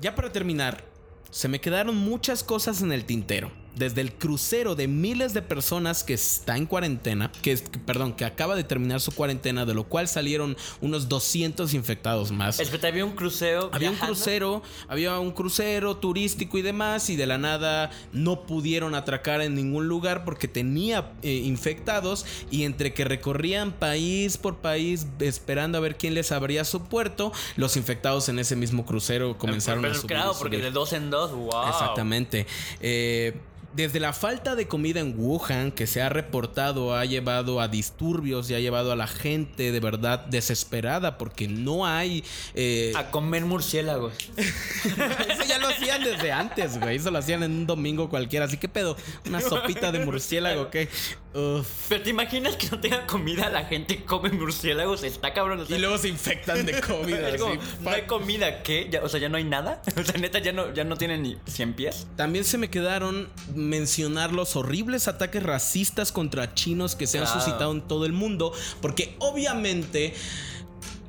[0.00, 0.84] ya para terminar,
[1.30, 3.50] se me quedaron muchas cosas en el tintero.
[3.76, 7.56] Desde el crucero de miles de personas que está en cuarentena, que
[7.86, 12.60] perdón, que acaba de terminar su cuarentena, de lo cual salieron unos 200 infectados más.
[12.60, 13.70] Espera, había un crucero.
[13.72, 18.94] Había un crucero, había un crucero turístico y demás, y de la nada no pudieron
[18.94, 25.06] atracar en ningún lugar porque tenía eh, infectados, y entre que recorrían país por país
[25.20, 29.84] esperando a ver quién les abría su puerto, los infectados en ese mismo crucero comenzaron
[29.84, 30.08] a Pero subir.
[30.08, 30.64] claro, y porque subir.
[30.66, 31.68] de dos en dos, wow.
[31.68, 32.46] Exactamente.
[32.80, 33.34] Eh,
[33.74, 38.50] desde la falta de comida en Wuhan que se ha reportado ha llevado a disturbios
[38.50, 42.24] y ha llevado a la gente de verdad desesperada porque no hay...
[42.54, 44.12] eh, A comer murciélagos.
[44.36, 46.96] eso ya lo hacían desde antes, güey.
[46.96, 48.46] Eso lo hacían en un domingo cualquiera.
[48.46, 48.96] Así que pedo,
[49.26, 50.88] una sopita de murciélago, ¿qué?
[51.34, 51.66] Uf.
[51.88, 55.60] Pero te imaginas que no tenga comida, la gente come murciélagos, está cabrón.
[55.60, 57.16] o sea, Y luego se infectan de COVID.
[57.38, 57.60] como, así.
[57.80, 58.88] no hay comida, ¿qué?
[58.90, 59.80] Ya- o sea, ya no hay nada.
[60.02, 62.06] O sea, neta, ya no, ya no tienen ni 100 pies.
[62.16, 63.28] También se me quedaron
[63.68, 68.52] mencionar los horribles ataques racistas contra chinos que se han suscitado en todo el mundo,
[68.80, 70.14] porque obviamente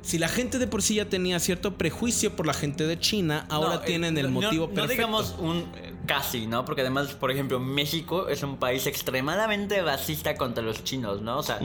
[0.02, 3.46] si la gente de por sí ya tenía cierto prejuicio por la gente de China,
[3.48, 4.82] ahora No, eh, tienen el motivo no, perfecto.
[4.82, 6.64] No digamos un eh, casi, ¿no?
[6.66, 11.38] Porque además, por ejemplo, México es un país extremadamente racista contra los chinos, ¿no?
[11.38, 11.58] O sea,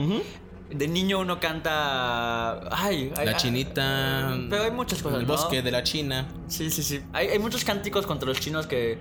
[0.70, 2.60] de niño uno canta.
[2.74, 4.38] Ay, ay, la ay, chinita.
[4.48, 5.34] Pero hay muchas cosas, El ¿no?
[5.34, 6.28] bosque de la China.
[6.48, 7.00] Sí, sí, sí.
[7.12, 8.98] Hay, hay muchos cánticos contra los chinos que.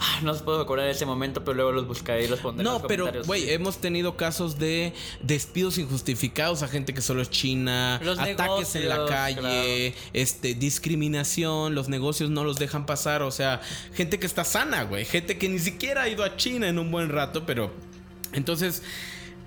[0.00, 2.64] Ah, No los puedo recordar ese momento, pero luego los buscaré y los pondré en
[2.64, 4.92] No, los pero, güey, hemos tenido casos de
[5.22, 11.74] despidos injustificados a gente que solo es china, Los ataques en la calle, este, discriminación,
[11.74, 13.60] los negocios no los dejan pasar, o sea,
[13.94, 16.90] gente que está sana, güey, gente que ni siquiera ha ido a China en un
[16.90, 17.72] buen rato, pero
[18.32, 18.82] entonces...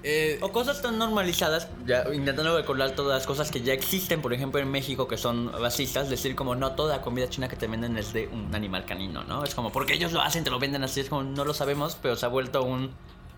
[0.04, 4.34] eh, O cosas tan normalizadas, ya intentando recordar todas las cosas que ya existen, por
[4.34, 7.98] ejemplo en México que son racistas, decir como no toda comida china que te venden
[7.98, 9.44] es de un animal canino, ¿no?
[9.44, 11.98] Es como porque ellos lo hacen, te lo venden así, es como no lo sabemos,
[12.02, 12.92] pero se ha vuelto un,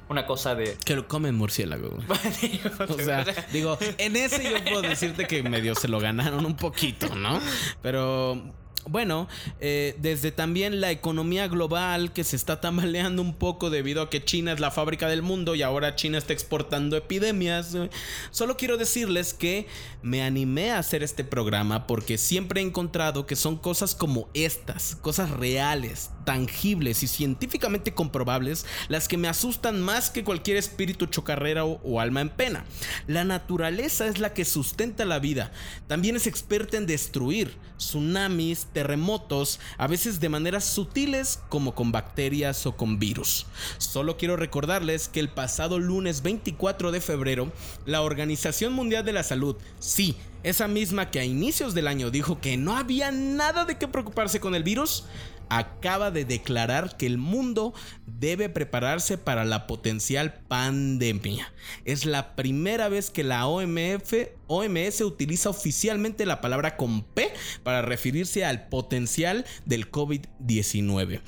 [0.09, 0.77] una cosa de...
[0.85, 2.61] que lo comen murciélago, güey.
[2.89, 7.15] O sea, digo, en ese yo puedo decirte que medio se lo ganaron un poquito,
[7.15, 7.39] ¿no?
[7.81, 8.41] Pero
[8.87, 9.27] bueno,
[9.59, 14.23] eh, desde también la economía global que se está tambaleando un poco debido a que
[14.23, 17.75] China es la fábrica del mundo y ahora China está exportando epidemias.
[17.75, 17.89] eh,
[18.31, 19.67] Solo quiero decirles que
[20.01, 24.95] me animé a hacer este programa porque siempre he encontrado que son cosas como estas,
[24.95, 31.65] cosas reales, tangibles y científicamente comprobables, las que me asustan más que cualquier espíritu chocarrera
[31.65, 32.65] o, o alma en pena.
[33.07, 35.51] La naturaleza es la que sustenta la vida.
[35.87, 42.65] También es experta en destruir tsunamis, terremotos, a veces de maneras sutiles como con bacterias
[42.65, 43.47] o con virus.
[43.79, 47.51] Solo quiero recordarles que el pasado lunes 24 de febrero,
[47.85, 52.39] la Organización Mundial de la Salud, sí, esa misma que a inicios del año dijo
[52.39, 55.05] que no había nada de qué preocuparse con el virus,
[55.51, 57.73] acaba de declarar que el mundo
[58.05, 61.51] debe prepararse para la potencial pandemia.
[61.83, 64.13] Es la primera vez que la OMF,
[64.47, 67.33] OMS utiliza oficialmente la palabra con P
[67.63, 71.19] para referirse al potencial del COVID-19.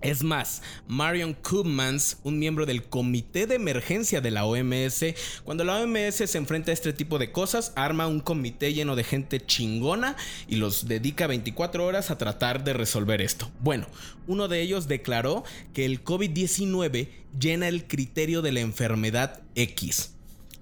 [0.00, 5.04] Es más, Marion Koopmans, un miembro del comité de emergencia de la OMS,
[5.42, 9.02] cuando la OMS se enfrenta a este tipo de cosas, arma un comité lleno de
[9.02, 13.50] gente chingona y los dedica 24 horas a tratar de resolver esto.
[13.58, 13.88] Bueno,
[14.28, 15.42] uno de ellos declaró
[15.74, 20.12] que el COVID-19 llena el criterio de la enfermedad X.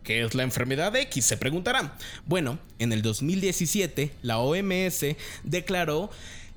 [0.03, 1.26] ¿Qué es la enfermedad X?
[1.26, 1.93] Se preguntarán.
[2.26, 5.05] Bueno, en el 2017, la OMS
[5.43, 6.11] declaró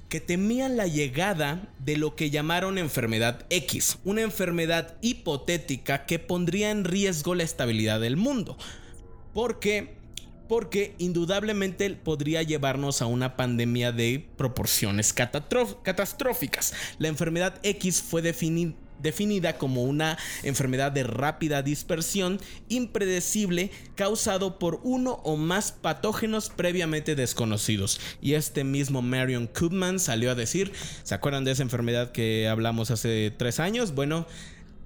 [0.10, 6.72] que temían la llegada de lo que llamaron enfermedad X, una enfermedad hipotética que pondría
[6.72, 8.58] en riesgo la estabilidad del mundo.
[9.34, 9.98] Porque
[10.48, 16.74] porque indudablemente podría llevarnos a una pandemia de proporciones catastróficas.
[16.98, 24.80] La enfermedad X fue defini- definida como una enfermedad de rápida dispersión, impredecible, causado por
[24.84, 28.00] uno o más patógenos previamente desconocidos.
[28.22, 30.72] Y este mismo Marion Koopman salió a decir,
[31.04, 33.94] ¿se acuerdan de esa enfermedad que hablamos hace tres años?
[33.94, 34.28] Bueno,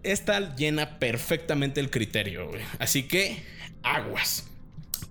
[0.03, 2.51] esta llena perfectamente el criterio.
[2.79, 3.43] Así que,
[3.81, 4.52] aguas.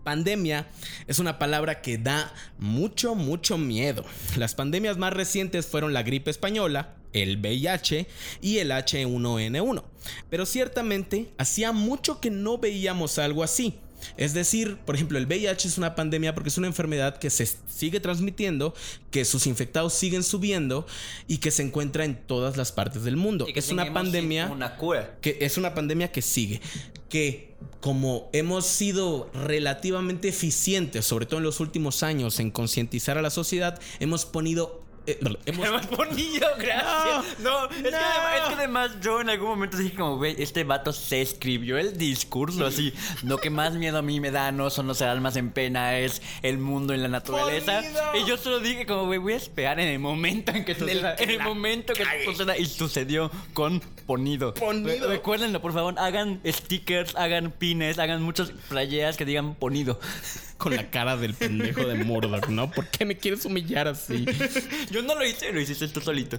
[0.05, 0.69] Pandemia
[1.07, 4.05] es una palabra que da mucho, mucho miedo.
[4.37, 8.07] Las pandemias más recientes fueron la gripe española, el VIH
[8.41, 9.85] y el H1N1.
[10.31, 13.79] Pero ciertamente hacía mucho que no veíamos algo así.
[14.17, 17.47] Es decir, por ejemplo, el VIH es una pandemia porque es una enfermedad que se
[17.69, 18.75] sigue transmitiendo,
[19.13, 20.87] que sus infectados siguen subiendo
[21.29, 23.47] y que se encuentra en todas las partes del mundo.
[23.49, 25.17] Y que es una pandemia Una cura.
[25.21, 26.61] que es una pandemia que sigue,
[27.09, 33.23] que como hemos sido relativamente eficientes, sobre todo en los últimos años, en concientizar a
[33.23, 34.81] la sociedad, hemos ponido...
[35.07, 37.39] eh, hemos- Hemos ponido, gracias.
[37.41, 37.97] No, es, Que no.
[37.97, 41.77] además, es que además yo en algún momento dije como, güey, este vato se escribió
[41.79, 42.93] el discurso así.
[43.25, 46.23] Lo que más miedo a mí me da no son los almas en pena, es
[46.43, 47.81] el mundo en la naturaleza.
[47.83, 48.01] Ponido.
[48.25, 51.17] Y yo solo dije como, güey, voy a esperar en el momento en que suceda.
[51.17, 52.57] que En el momento que suceda.
[52.57, 53.83] Y sucedió con
[54.17, 54.53] ponido.
[54.55, 55.07] Ponido.
[55.09, 55.95] Re- recuérdenlo, por favor.
[55.99, 59.99] Hagan stickers, hagan pines, hagan muchas playeras que digan ponido.
[60.59, 62.71] con la cara del pendejo de Murdoch, ¿no?
[62.71, 64.25] ¿Por qué me quieres humillar así?
[64.91, 66.39] Yo no lo hice, lo hiciste tú solito.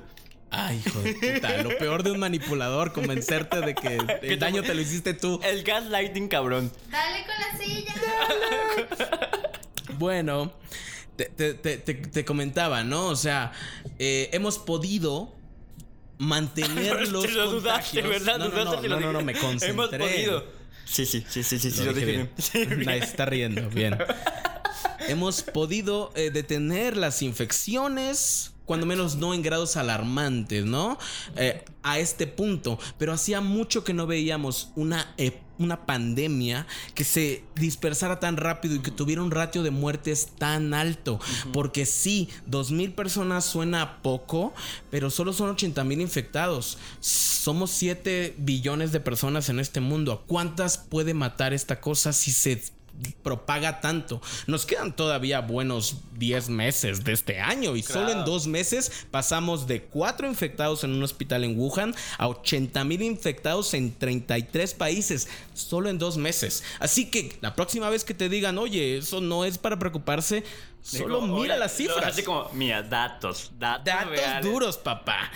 [0.49, 1.63] Ay, hijo de puta.
[1.63, 5.39] Lo peor de un manipulador, convencerte de que el daño te lo hiciste tú.
[5.43, 6.71] El gaslighting, cabrón.
[6.91, 7.93] Dale con la silla.
[9.97, 10.53] Bueno,
[11.15, 13.07] te, te- te- te- te comentaba, ¿no?
[13.07, 13.51] O sea,
[13.99, 15.33] eh, hemos podido
[16.17, 18.01] mantener los Lo dudaste.
[18.01, 18.37] ¿verdad?
[18.39, 19.69] No, no, no, lo no, no, no, me concentré.
[19.69, 20.45] Hemos podido.
[20.85, 22.29] Sí, sí, sí, sí, sí, sí, Lo lo dije bien.
[22.79, 22.89] bien.
[22.91, 23.97] Está riendo, bien.
[25.07, 30.97] Hemos podido eh, detener las infecciones, cuando menos no en grados alarmantes, ¿no?
[31.35, 32.79] Eh, a este punto.
[32.97, 38.75] Pero hacía mucho que no veíamos una, ep- una pandemia que se dispersara tan rápido
[38.75, 41.19] y que tuviera un ratio de muertes tan alto.
[41.51, 44.53] Porque sí, 2.000 personas suena poco,
[44.89, 46.77] pero solo son 80.000 infectados.
[47.01, 50.13] Somos 7 billones de personas en este mundo.
[50.13, 52.63] ¿A cuántas puede matar esta cosa si se
[53.21, 54.21] propaga tanto.
[54.47, 59.67] Nos quedan todavía buenos 10 meses de este año y solo en dos meses pasamos
[59.67, 65.27] de 4 infectados en un hospital en Wuhan a 80 mil infectados en 33 países,
[65.53, 66.63] solo en dos meses.
[66.79, 70.43] Así que la próxima vez que te digan, oye, eso no es para preocuparse,
[70.81, 72.05] solo mira oye, las cifras.
[72.05, 74.51] Así como, mira, datos, datos, Datos reales.
[74.51, 75.31] duros, papá.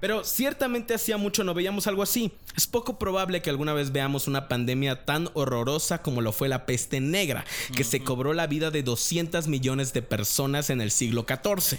[0.00, 2.32] Pero ciertamente hacía mucho no veíamos algo así.
[2.56, 6.66] Es poco probable que alguna vez veamos una pandemia tan horrorosa como lo fue la
[6.66, 7.44] peste negra,
[7.74, 11.78] que se cobró la vida de 200 millones de personas en el siglo XIV.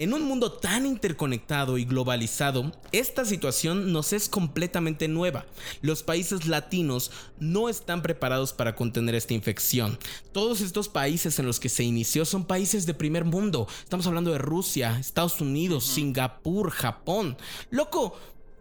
[0.00, 5.44] En un mundo tan interconectado y globalizado, esta situación nos es completamente nueva.
[5.82, 9.98] Los países latinos no están preparados para contener esta infección.
[10.30, 13.66] Todos estos países en los que se inició son países de primer mundo.
[13.82, 17.36] Estamos hablando de Rusia, Estados Unidos, Singapur, Japón.
[17.70, 18.16] Loco,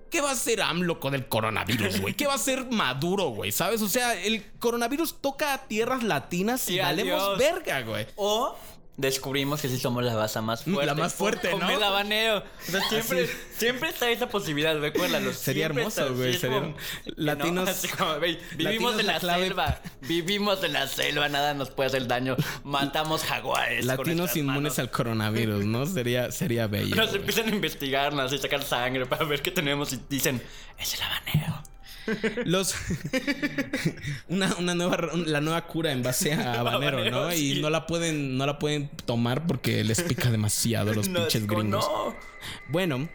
[0.09, 2.13] ¿Qué va a hacer AMLO con el coronavirus, güey?
[2.13, 3.51] ¿Qué va a hacer Maduro, güey?
[3.51, 3.81] ¿Sabes?
[3.81, 8.07] O sea, el coronavirus toca a tierras latinas y, Y valemos verga, güey.
[8.15, 8.55] O
[8.97, 10.85] descubrimos que sí somos la más Mm, fuerte.
[10.87, 11.69] la más fuerte, Con ¿no?
[11.69, 12.39] el habanero.
[12.39, 13.31] O sea, siempre, Así.
[13.57, 15.31] siempre está esa posibilidad, recuérdalo.
[15.33, 16.75] Sería hermoso, güey, sería- como-
[17.15, 19.81] Latinos- no, así como, güey, vivimos latinos en la clave- selva.
[20.01, 22.35] Vivimos en la selva, nada nos puede hacer daño.
[22.63, 23.85] Matamos jaguares.
[23.85, 24.79] Latinos inmunes manos.
[24.79, 25.85] al coronavirus, ¿no?
[25.85, 26.95] Sería, sería bello.
[26.95, 30.41] Nos empiezan a investigarnos y sacar sangre para ver qué tenemos y dicen,
[30.79, 31.61] es el habanero.
[32.45, 32.75] Los.
[34.29, 34.97] una, una nueva.
[35.25, 37.33] La nueva cura en base a habanero, ¿no?
[37.33, 38.37] Y no la pueden.
[38.37, 41.85] No la pueden tomar porque les pica demasiado los No, pinches gringos.
[41.85, 42.15] no.
[42.69, 43.09] Bueno,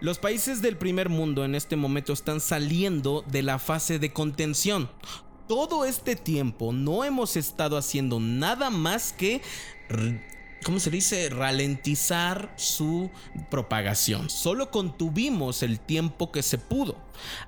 [0.00, 4.90] los países del primer mundo en este momento están saliendo de la fase de contención.
[5.48, 9.40] Todo este tiempo no hemos estado haciendo nada más que...
[10.64, 11.30] ¿Cómo se dice?
[11.30, 13.10] Ralentizar su
[13.50, 14.28] propagación.
[14.28, 16.96] Solo contuvimos el tiempo que se pudo.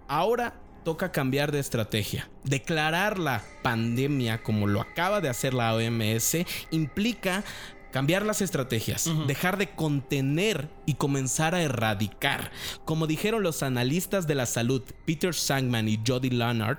[0.09, 0.55] Ahora
[0.85, 2.29] toca cambiar de estrategia.
[2.45, 6.39] Declarar la pandemia como lo acaba de hacer la OMS
[6.71, 7.45] implica
[7.91, 12.53] cambiar las estrategias, dejar de contener y comenzar a erradicar.
[12.85, 16.79] Como dijeron los analistas de la salud Peter Sangman y Jody Leonard,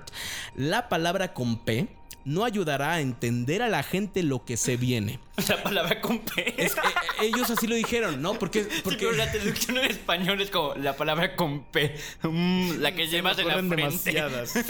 [0.56, 1.88] la palabra con P
[2.24, 5.20] no ayudará a entender a la gente lo que se viene.
[5.48, 6.54] La palabra con P.
[6.64, 8.34] Es que, eh, ellos así lo dijeron, ¿no?
[8.38, 11.96] Porque, Sí, porque pero la traducción en español es como la palabra con P.
[12.24, 13.76] Mm, la que llevas en la frente.
[13.78, 14.54] demasiadas.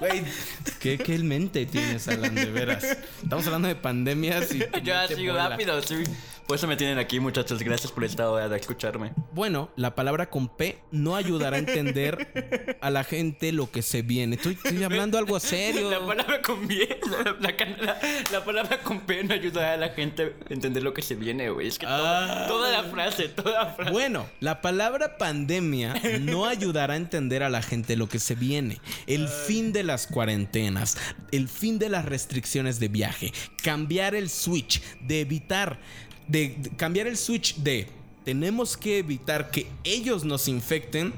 [0.00, 0.24] Güey,
[0.80, 2.82] ¿qué, qué mente tienes, Alan, de veras.
[3.22, 4.58] Estamos hablando de pandemias y.
[4.82, 6.02] Yo así rápido, sí.
[6.48, 7.60] Por eso me tienen aquí, muchachos.
[7.62, 9.12] Gracias por esta hora de escucharme.
[9.32, 14.02] Bueno, la palabra con P no ayudará a entender a la gente lo que se
[14.02, 14.36] viene.
[14.36, 15.90] Estoy, estoy hablando algo serio.
[15.90, 17.98] La palabra con bien, la, la la-
[18.30, 21.50] la palabra con P no ayuda a la gente a entender lo que se viene,
[21.50, 21.66] güey.
[21.68, 22.44] Es que todo- Ah.
[22.46, 23.90] toda la frase, toda la frase.
[23.90, 28.80] Bueno, la palabra pandemia no ayudará a entender a la gente lo que se viene.
[29.06, 30.96] El fin de las cuarentenas,
[31.32, 33.32] el fin de las restricciones de viaje,
[33.62, 35.78] cambiar el switch, de evitar,
[36.28, 37.88] de, de cambiar el switch de
[38.24, 41.12] tenemos que evitar que ellos nos infecten.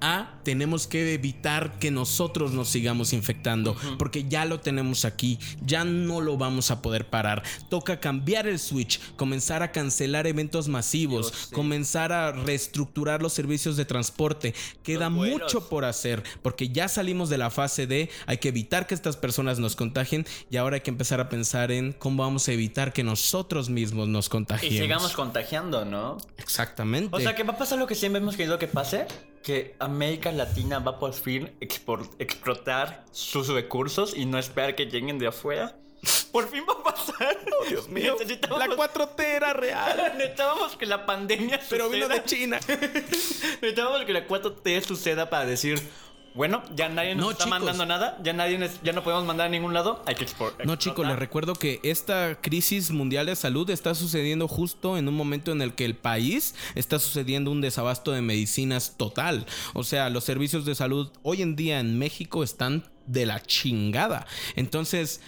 [0.00, 5.84] A tenemos que evitar que nosotros nos sigamos infectando porque ya lo tenemos aquí, ya
[5.84, 7.42] no lo vamos a poder parar.
[7.68, 11.54] Toca cambiar el switch, comenzar a cancelar eventos masivos, Dios, sí.
[11.54, 14.54] comenzar a reestructurar los servicios de transporte.
[14.82, 18.94] Queda mucho por hacer porque ya salimos de la fase de hay que evitar que
[18.94, 22.52] estas personas nos contagien y ahora hay que empezar a pensar en cómo vamos a
[22.52, 24.78] evitar que nosotros mismos nos Y contagiemos.
[24.78, 26.18] sigamos contagiando, ¿no?
[26.38, 27.14] Exactamente.
[27.14, 29.06] O sea, que va a pasar lo que siempre hemos querido que pase.
[29.42, 35.26] Que América Latina va por fin explotar sus recursos y no esperar que lleguen de
[35.26, 35.76] afuera.
[36.32, 37.38] Por fin va a pasar.
[37.60, 38.16] Oh, Dios mío.
[38.18, 42.20] Necesitamos, la 4T era real, necesitábamos que la pandemia pero vino suceda.
[42.22, 42.60] de China.
[42.68, 45.80] Necesitábamos que la 4T suceda para decir,
[46.34, 47.58] Bueno, ya nadie nos No, está chicos.
[47.60, 48.18] mandando nada.
[48.22, 50.02] Ya nadie ya no podemos mandar a ningún lado.
[50.06, 54.48] Hay que expor- No, chicos, les recuerdo que esta crisis mundial de salud está sucediendo
[54.48, 58.94] justo en un momento en el que el país está sucediendo un desabasto de medicinas
[58.96, 59.44] total.
[59.74, 64.26] O sea, los servicios de salud hoy en día en México están de la chingada.
[64.56, 65.20] Entonces,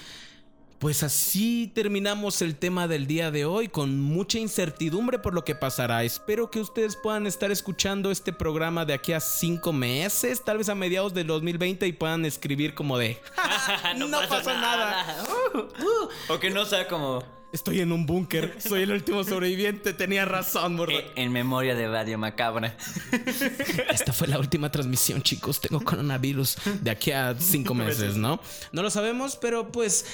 [0.85, 5.55] pues así terminamos el tema del día de hoy con mucha incertidumbre por lo que
[5.55, 6.05] pasará.
[6.05, 10.69] Espero que ustedes puedan estar escuchando este programa de aquí a cinco meses, tal vez
[10.69, 13.19] a mediados del 2020 y puedan escribir como de
[13.97, 15.25] no, pasa, nada.
[16.29, 17.25] O que no sea como.
[17.55, 20.93] Estoy en un búnker, soy el último sobreviviente, tenía razón, morra.
[20.95, 22.77] eh, en memoria de Radio Macabra.
[23.89, 25.61] Esta fue la última transmisión, chicos.
[25.61, 28.41] Tengo coronavirus de aquí a cinco meses, ¿no?
[28.73, 30.05] No lo sabemos, pero pues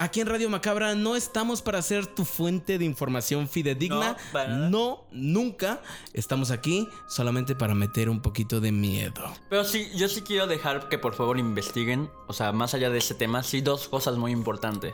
[0.00, 4.10] aquí en Radio Macabra no estamos para ser tu fuente de información fidedigna.
[4.10, 4.68] No, para nada.
[4.70, 5.82] No, nunca.
[6.12, 9.32] Estamos aquí solamente para meter un poquito de miedo.
[9.48, 12.98] Pero sí, yo sí quiero dejar que por favor investiguen, o sea, más allá de
[12.98, 14.92] este tema, sí dos cosas muy importantes.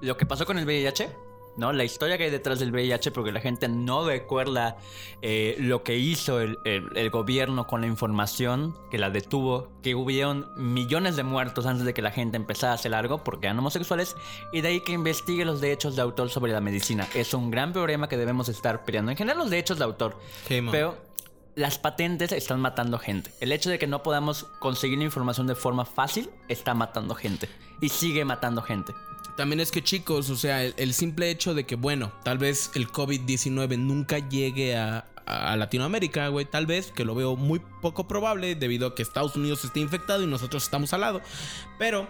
[0.00, 1.08] Lo que pasó con el VIH,
[1.56, 1.72] ¿no?
[1.72, 4.76] La historia que hay detrás del VIH, porque la gente no recuerda
[5.22, 9.94] eh, lo que hizo el, el- el gobierno con la información que la detuvo, que
[9.94, 13.58] hubieron millones de muertos antes de que la gente empezara a hacer algo porque eran
[13.58, 14.16] homosexuales,
[14.52, 17.06] y de ahí que investigue los derechos de autor sobre la medicina.
[17.14, 19.10] Es un gran problema que debemos estar peleando.
[19.12, 20.16] En general, los derechos de autor.
[20.60, 20.72] Man.
[20.72, 20.96] Pero
[21.56, 23.30] las patentes están matando gente.
[23.40, 27.48] El hecho de que no podamos conseguir la información de forma fácil está matando gente.
[27.80, 28.92] Y sigue matando gente.
[29.36, 32.88] También es que chicos, o sea, el, simple hecho de que, bueno, tal vez el
[32.88, 38.54] COVID-19 nunca llegue a, a Latinoamérica, güey, tal vez, que lo veo muy poco probable
[38.54, 41.20] debido a que Estados Unidos esté infectado y nosotros estamos al lado.
[41.78, 42.06] Pero,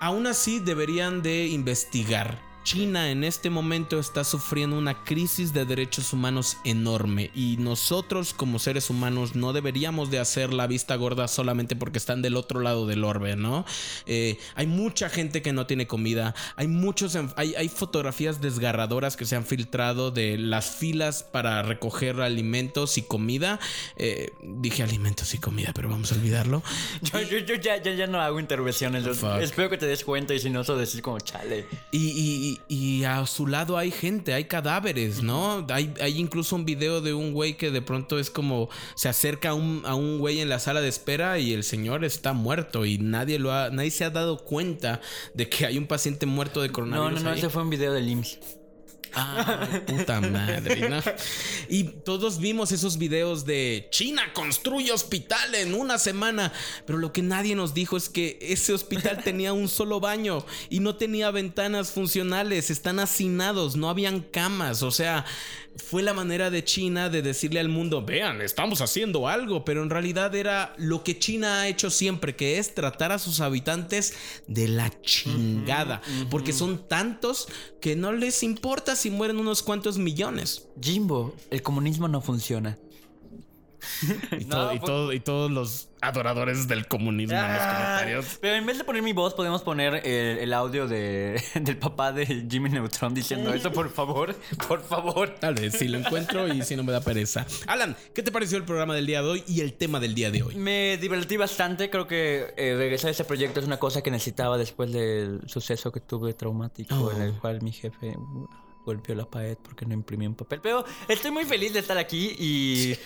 [0.00, 2.45] aún así deberían de investigar.
[2.66, 8.58] China en este momento está sufriendo una crisis de derechos humanos enorme y nosotros como
[8.58, 12.88] seres humanos no deberíamos de hacer la vista gorda solamente porque están del otro lado
[12.88, 13.64] del orbe, ¿no?
[14.06, 19.26] Eh, hay mucha gente que no tiene comida, hay muchos, hay, hay fotografías desgarradoras que
[19.26, 23.60] se han filtrado de las filas para recoger alimentos y comida.
[23.96, 26.64] Eh, dije alimentos y comida, pero vamos a olvidarlo.
[27.02, 29.04] Yo, yo, yo ya, ya, ya no hago intervenciones.
[29.16, 29.40] Fuck.
[29.40, 31.66] Espero que te des cuenta y si no, eso decir como chale.
[31.92, 35.66] Y, y- y a su lado hay gente, hay cadáveres, ¿no?
[35.70, 39.50] Hay, hay incluso un video de un güey que de pronto es como se acerca
[39.50, 42.84] a un, a un güey en la sala de espera y el señor está muerto
[42.84, 45.00] y nadie lo ha, nadie se ha dado cuenta
[45.34, 47.12] de que hay un paciente muerto de No, coronavirus.
[47.22, 47.38] no, no, ahí.
[47.38, 48.38] ese fue un video del IMSS.
[49.18, 51.00] Ah, puta madre, ¿no?
[51.70, 56.52] Y todos vimos esos videos de China construye hospital en una semana,
[56.86, 60.80] pero lo que nadie nos dijo es que ese hospital tenía un solo baño y
[60.80, 65.24] no tenía ventanas funcionales, están hacinados, no habían camas, o sea,
[65.76, 69.90] fue la manera de China de decirle al mundo, vean, estamos haciendo algo, pero en
[69.90, 74.14] realidad era lo que China ha hecho siempre, que es tratar a sus habitantes
[74.46, 76.00] de la chingada,
[76.30, 77.48] porque son tantos
[77.80, 80.66] que no les importa si mueren unos cuantos millones.
[80.80, 82.78] Jimbo, el comunismo no funciona.
[84.40, 88.38] Y, No, todo- y todos los adoradores del comunismo en los Ah, comentarios.
[88.40, 92.12] Pero en vez de poner mi voz, podemos poner el, el audio de, del papá
[92.12, 94.34] de Jimmy Neutron diciendo eso, por favor.
[94.68, 95.34] Por favor.
[95.40, 97.46] Tal vez si lo encuentro y si no me da pereza.
[97.66, 100.30] Alan, ¿qué te pareció el programa del día de hoy y el tema del día
[100.30, 100.54] de hoy?
[100.56, 101.90] Me divertí bastante.
[101.90, 105.92] Creo que eh, regresar a ese proyecto es una cosa que necesitaba después del suceso
[105.92, 107.12] que tuve traumático, Oh.
[107.12, 108.14] en el cual mi jefe
[108.86, 110.60] golpeó la pared porque no imprimí un papel.
[110.62, 112.96] Pero estoy muy feliz de estar aquí y.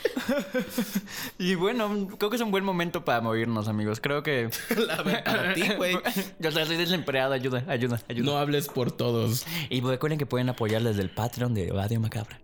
[1.39, 3.99] y bueno, creo que es un buen momento para movernos, amigos.
[4.01, 4.51] Creo que.
[4.87, 5.99] La ver- para ti, güey.
[6.39, 7.33] Yo soy desempleado.
[7.33, 8.24] Ayuda, ayuda, ayuda.
[8.31, 9.47] No hables por todos.
[9.70, 12.41] Y recuerden que pueden apoyar desde el Patreon de Radio Macabra.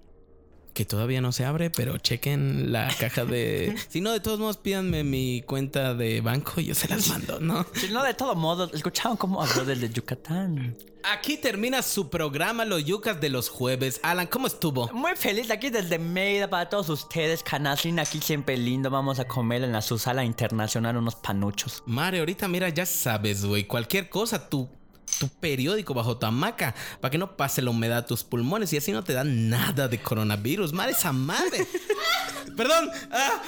[0.77, 3.75] Que todavía no se abre, pero chequen la caja de.
[3.89, 7.41] Si no, de todos modos, pídanme mi cuenta de banco y yo se las mando,
[7.41, 7.65] ¿no?
[7.75, 10.77] Si no, de todos modos, escucharon cómo habló desde Yucatán.
[11.03, 14.01] Aquí termina su programa Los Yucas de los jueves.
[14.03, 14.91] Alan, ¿cómo estuvo?
[14.93, 17.43] Muy feliz aquí desde Mérida para todos ustedes.
[17.43, 18.91] Canacín aquí siempre lindo.
[18.91, 21.83] Vamos a comer en la su sala internacional unos panuchos.
[21.87, 23.67] Mare, ahorita mira, ya sabes, güey.
[23.67, 24.69] Cualquier cosa, tu,
[25.19, 26.75] tu periódico bajo tu hamaca.
[27.01, 29.89] Para que no pase la humedad a tus pulmones y así no te da nada
[29.89, 30.73] de coronavirus.
[30.73, 31.67] Madre esa madre.
[32.57, 32.91] Perdón.
[33.11, 33.43] Ah,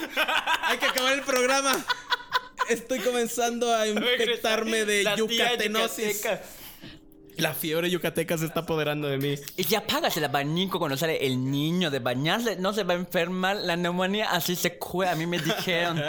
[0.63, 1.77] hay que acabar el programa.
[2.67, 6.17] Estoy comenzando a infectarme de yucatenosis.
[6.17, 6.58] yucateca.
[7.39, 9.35] La fiebre yucateca se está apoderando de mí.
[9.55, 12.97] Y si apagas el abanico cuando sale el niño de bañarse, no se va a
[12.97, 13.57] enfermar.
[13.57, 15.11] La neumonía así se cura.
[15.11, 16.01] A mí me dijeron.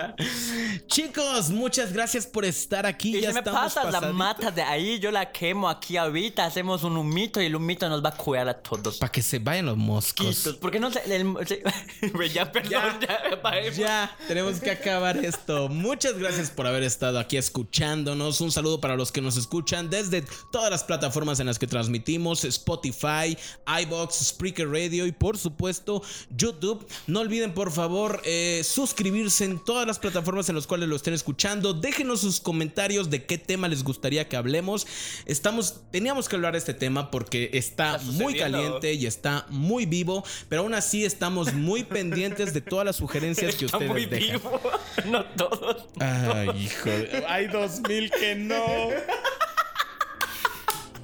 [0.86, 3.16] Chicos, muchas gracias por estar aquí.
[3.16, 6.44] Y ya si me pasas la mata de ahí, yo la quemo aquí ahorita.
[6.44, 8.98] Hacemos un humito y el humito nos va a curar a todos.
[8.98, 10.38] Para que se vayan los moscos.
[10.38, 11.30] Quitos, Porque no el-.
[12.12, 13.76] Güey, ya, perdón, ya, apaguemos.
[13.76, 15.68] Ya, tenemos que acabar esto.
[15.68, 18.40] Muchas gracias por haber estado aquí escuchándonos.
[18.40, 22.44] Un saludo para los que nos escuchan desde todas las plataformas en las que transmitimos:
[22.44, 23.36] Spotify,
[23.82, 26.02] iBox, Spreaker Radio y, por supuesto,
[26.34, 26.86] YouTube.
[27.06, 31.12] No olviden, por favor, eh, suscribirse en todas las plataformas en las cuales lo estén
[31.14, 31.74] escuchando.
[31.74, 34.86] Déjenos sus comentarios de qué tema les gustaría que hablemos.
[35.26, 39.84] Estamos, teníamos que hablar de este tema porque está, Está muy caliente y está muy
[39.86, 44.06] vivo, pero aún así estamos muy pendientes de todas las sugerencias que Está ustedes muy
[44.06, 44.40] dejan.
[44.40, 44.60] vivo.
[45.06, 45.86] No todos.
[45.98, 46.90] Ay, hijo.
[47.28, 48.62] Hay dos mil que no.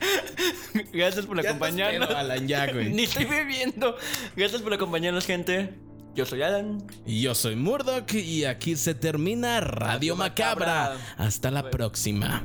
[0.93, 2.09] Gracias por Ya acompañarnos.
[2.09, 2.93] pedo, Alan, ya, güey.
[2.93, 3.97] Ni estoy bebiendo.
[4.37, 5.75] Gracias por acompañarnos, gente.
[6.15, 6.79] Yo soy Alan.
[7.05, 10.97] Y yo soy Murdoch y aquí se termina Radio Macabra.
[11.19, 12.45] Hasta la próxima.